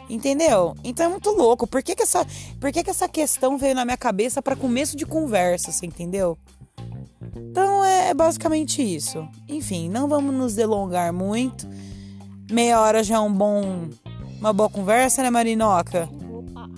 Entendeu? 0.08 0.74
Então 0.84 1.06
é 1.06 1.08
muito 1.08 1.30
louco. 1.30 1.66
Por 1.66 1.82
que, 1.82 1.94
que, 1.94 2.02
essa, 2.02 2.26
por 2.60 2.70
que, 2.70 2.84
que 2.84 2.90
essa 2.90 3.08
questão 3.08 3.56
veio 3.56 3.74
na 3.74 3.84
minha 3.84 3.96
cabeça 3.96 4.42
para 4.42 4.54
começo 4.54 4.94
de 4.94 5.06
conversa, 5.06 5.72
você 5.72 5.86
entendeu? 5.86 6.36
Então 7.34 7.82
é, 7.82 8.10
é 8.10 8.14
basicamente 8.14 8.82
isso. 8.82 9.26
Enfim, 9.48 9.88
não 9.88 10.08
vamos 10.08 10.34
nos 10.34 10.54
delongar 10.54 11.12
muito. 11.14 11.66
Meia 12.50 12.80
hora 12.80 13.02
já 13.02 13.16
é 13.16 13.20
um 13.20 13.32
bom, 13.32 13.88
uma 14.38 14.52
boa 14.52 14.68
conversa, 14.68 15.22
né, 15.22 15.30
Marinoca? 15.30 16.08
Opa. 16.30 16.68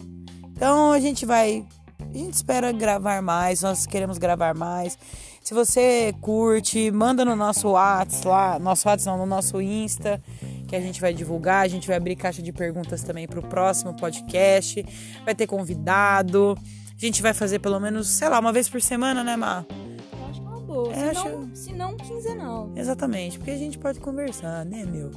Então 0.53 0.93
a 0.93 1.01
gente 1.01 1.27
vai. 1.27 1.65
A 2.01 2.17
gente 2.17 2.35
espera 2.35 2.71
gravar 2.71 3.21
mais, 3.23 3.63
nós 3.63 3.87
queremos 3.87 4.19
gravar 4.19 4.55
mais. 4.55 4.97
Se 5.43 5.53
você 5.53 6.15
curte, 6.21 6.91
manda 6.91 7.25
no 7.25 7.35
nosso 7.37 7.69
WhatsApp 7.71 8.27
lá, 8.29 8.59
nosso 8.59 8.89
WhatsApp 8.89 9.19
não, 9.19 9.27
no 9.27 9.27
nosso 9.27 9.61
Insta, 9.61 10.23
que 10.69 10.75
a 10.77 10.81
gente 10.81 11.01
vai 11.01 11.13
divulgar. 11.13 11.65
A 11.65 11.69
gente 11.69 11.87
vai 11.87 11.97
abrir 11.97 12.17
caixa 12.17 12.41
de 12.41 12.51
perguntas 12.53 13.03
também 13.03 13.27
pro 13.27 13.43
próximo 13.43 13.95
podcast. 13.95 14.85
Vai 15.25 15.35
ter 15.35 15.47
convidado. 15.47 16.57
A 16.97 17.05
gente 17.05 17.21
vai 17.21 17.35
fazer 17.35 17.59
pelo 17.59 17.79
menos, 17.81 18.09
sei 18.09 18.29
lá, 18.29 18.39
uma 18.39 18.53
vez 18.53 18.69
por 18.69 18.81
semana, 18.81 19.23
né, 19.25 19.37
Mar? 19.37 19.67
Eu 19.69 20.27
acho 20.31 20.41
que 20.41 20.47
é 20.47 20.51
uma 20.51 20.61
boa. 20.61 20.93
É, 20.93 20.95
se, 20.97 21.05
acho- 21.11 21.29
não, 21.29 21.55
se 21.57 21.73
não, 21.75 21.97
quinzenal. 21.97 22.73
Exatamente, 22.77 23.37
porque 23.39 23.51
a 23.51 23.59
gente 23.59 23.77
pode 23.77 23.99
conversar, 24.01 24.65
né, 24.65 24.85
meu? 24.87 25.11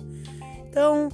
Então, 0.77 1.09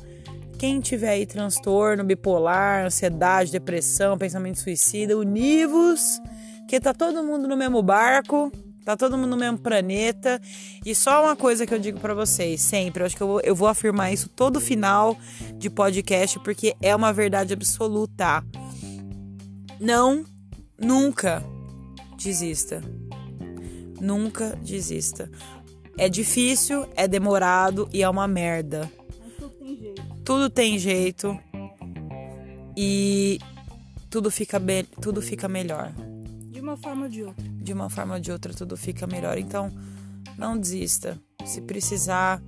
quem 0.60 0.82
tiver 0.82 1.12
aí 1.12 1.26
transtorno 1.26 2.04
bipolar, 2.04 2.86
ansiedade, 2.86 3.50
depressão, 3.50 4.18
pensamento 4.18 4.60
suicida, 4.60 5.18
univos, 5.18 6.20
que 6.68 6.82
tá 6.82 6.94
todo 6.94 7.24
mundo 7.24 7.48
no 7.48 7.56
mesmo 7.56 7.82
barco, 7.82 8.52
tá 8.84 8.98
todo 8.98 9.18
mundo 9.18 9.30
no 9.30 9.38
mesmo 9.38 9.58
planeta. 9.58 10.42
E 10.86 10.94
só 10.94 11.24
uma 11.24 11.34
coisa 11.38 11.66
que 11.66 11.74
eu 11.74 11.80
digo 11.80 11.98
pra 11.98 12.14
vocês, 12.14 12.60
sempre, 12.60 13.04
eu 13.04 13.06
acho 13.06 13.16
que 13.16 13.24
eu 13.24 13.28
vou, 13.28 13.40
eu 13.42 13.56
vou 13.56 13.70
afirmar 13.70 14.12
isso 14.12 14.28
todo 14.28 14.60
final 14.60 15.18
de 15.56 15.70
podcast, 15.70 16.38
porque 16.40 16.76
é 16.82 16.94
uma 16.94 17.14
verdade 17.14 17.54
absoluta. 17.54 18.44
Não, 19.80 20.26
nunca 20.78 21.42
desista. 22.22 22.84
Nunca 24.02 24.58
desista. 24.62 25.32
É 25.98 26.10
difícil, 26.10 26.86
é 26.98 27.08
demorado 27.08 27.88
e 27.94 28.04
é 28.04 28.10
uma 28.10 28.28
merda. 28.28 28.92
Tudo 30.24 30.50
tem 30.50 30.80
jeito 30.80 31.38
e 32.78 33.40
tudo 34.10 34.32
fica, 34.32 34.58
be 34.58 34.84
tudo 35.02 35.22
fica 35.22 35.50
melhor. 35.50 35.92
De 36.50 36.62
uma 36.62 36.78
forma 36.78 37.04
ou 37.04 37.10
de 37.10 37.24
outra. 37.24 37.44
De 37.50 37.74
uma 37.74 37.90
forma 37.90 38.14
ou 38.16 38.20
de 38.20 38.32
outra, 38.32 38.54
tudo 38.54 38.78
fica 38.78 39.06
melhor. 39.06 39.38
Então, 39.38 39.72
não 40.38 40.58
desista. 40.58 41.20
Se 41.46 41.62
precisar, 41.62 42.42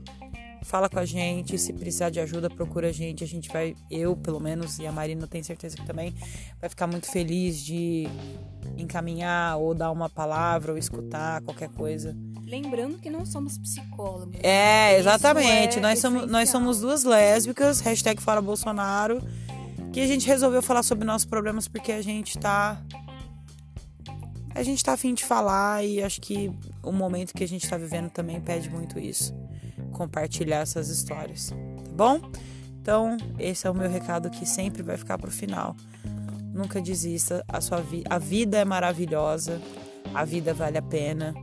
fala 0.63 0.87
com 0.87 0.99
a 0.99 1.05
gente. 1.05 1.57
Se 1.57 1.73
precisar 1.73 2.09
de 2.09 2.19
ajuda, 2.19 2.49
procura 2.49 2.89
a 2.89 2.91
gente. 2.91 3.23
A 3.23 3.27
gente 3.27 3.49
vai, 3.49 3.75
eu 3.91 4.15
pelo 4.15 4.39
menos, 4.39 4.79
e 4.79 4.87
a 4.87 4.91
Marina 4.91 5.27
tenho 5.27 5.43
certeza 5.43 5.75
que 5.75 5.85
também, 5.85 6.13
vai 6.61 6.69
ficar 6.69 6.87
muito 6.87 7.11
feliz 7.11 7.59
de 7.59 8.07
encaminhar 8.77 9.57
ou 9.57 9.73
dar 9.73 9.91
uma 9.91 10.09
palavra 10.09 10.71
ou 10.71 10.77
escutar 10.77 11.41
qualquer 11.41 11.69
coisa. 11.69 12.15
Lembrando 12.45 12.99
que 12.99 13.09
não 13.09 13.25
somos 13.25 13.57
psicólogos. 13.57 14.37
É, 14.43 14.91
Isso 14.91 14.99
exatamente. 14.99 15.79
é 15.79 15.81
nós, 15.81 15.99
somos, 15.99 16.29
nós 16.29 16.49
somos 16.49 16.79
duas 16.79 17.03
lésbicas, 17.03 17.79
hashtag 17.79 18.21
fora 18.21 18.39
Bolsonaro, 18.39 19.19
que 19.91 19.99
a 19.99 20.07
gente 20.07 20.27
resolveu 20.27 20.61
falar 20.61 20.83
sobre 20.83 21.05
nossos 21.05 21.25
problemas 21.25 21.67
porque 21.67 21.91
a 21.91 22.01
gente 22.01 22.37
tá. 22.37 22.79
A 24.53 24.63
gente 24.63 24.81
tá 24.83 24.93
afim 24.93 25.13
de 25.13 25.25
falar 25.25 25.83
e 25.83 26.01
acho 26.01 26.21
que 26.21 26.49
o 26.81 26.91
momento 26.91 27.33
que 27.33 27.43
a 27.43 27.47
gente 27.47 27.67
tá 27.67 27.77
vivendo 27.77 28.09
também 28.09 28.39
pede 28.39 28.69
muito 28.69 28.97
isso. 28.97 29.35
Compartilhar 29.91 30.59
essas 30.59 30.87
histórias, 30.87 31.49
tá 31.49 31.91
bom? 31.91 32.21
Então, 32.79 33.17
esse 33.37 33.67
é 33.67 33.69
o 33.69 33.73
meu 33.73 33.89
recado 33.89 34.29
que 34.29 34.45
sempre 34.45 34.81
vai 34.81 34.95
ficar 34.95 35.17
pro 35.17 35.31
final. 35.31 35.75
Nunca 36.53 36.79
desista, 36.79 37.43
a 37.49 37.59
sua 37.59 37.81
vi 37.81 38.03
a 38.09 38.17
vida 38.17 38.57
é 38.57 38.63
maravilhosa, 38.63 39.61
a 40.13 40.23
vida 40.23 40.53
vale 40.53 40.77
a 40.77 40.81
pena 40.81 41.33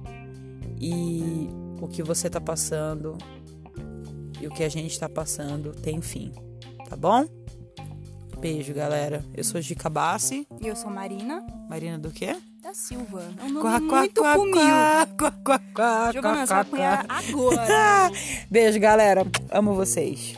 e 0.83 1.49
o 1.81 1.87
que 1.87 2.03
você 2.03 2.29
tá 2.29 2.41
passando 2.41 3.17
e 4.41 4.47
o 4.47 4.51
que 4.51 4.65
a 4.65 4.69
gente 4.69 4.99
tá 4.99 5.09
passando 5.09 5.73
tem 5.73 6.03
fim, 6.03 6.33
tá 6.89 6.97
bom? 6.97 7.25
Beijo, 8.41 8.75
galera. 8.75 9.25
Eu 9.33 9.45
sou 9.45 9.61
Gica 9.61 9.89
Bassi. 9.89 10.49
E 10.61 10.67
eu 10.67 10.75
sou 10.75 10.91
Marina 10.91 11.47
Marina 11.71 11.97
do 11.97 12.11
quê? 12.11 12.37
da 12.63 12.73
Silva. 12.75 13.23
É 13.41 13.45
um 13.45 13.49
nome 13.49 13.61
quá, 13.61 13.81
muito 13.81 14.21
quá, 14.21 14.37
comigo. 14.37 14.57
quá, 14.59 15.07
quá, 15.19 15.31
quá, 15.45 15.61
quá, 15.75 16.13
Giovana, 16.13 16.47
você 16.47 16.55
vai 16.55 16.65
quá, 16.65 16.71
quá. 16.71 17.01
apanhar 17.01 17.07
agora. 17.09 18.11
Beijo, 18.51 18.79
galera. 18.79 19.27
Amo 19.51 19.75
vocês. 19.75 20.37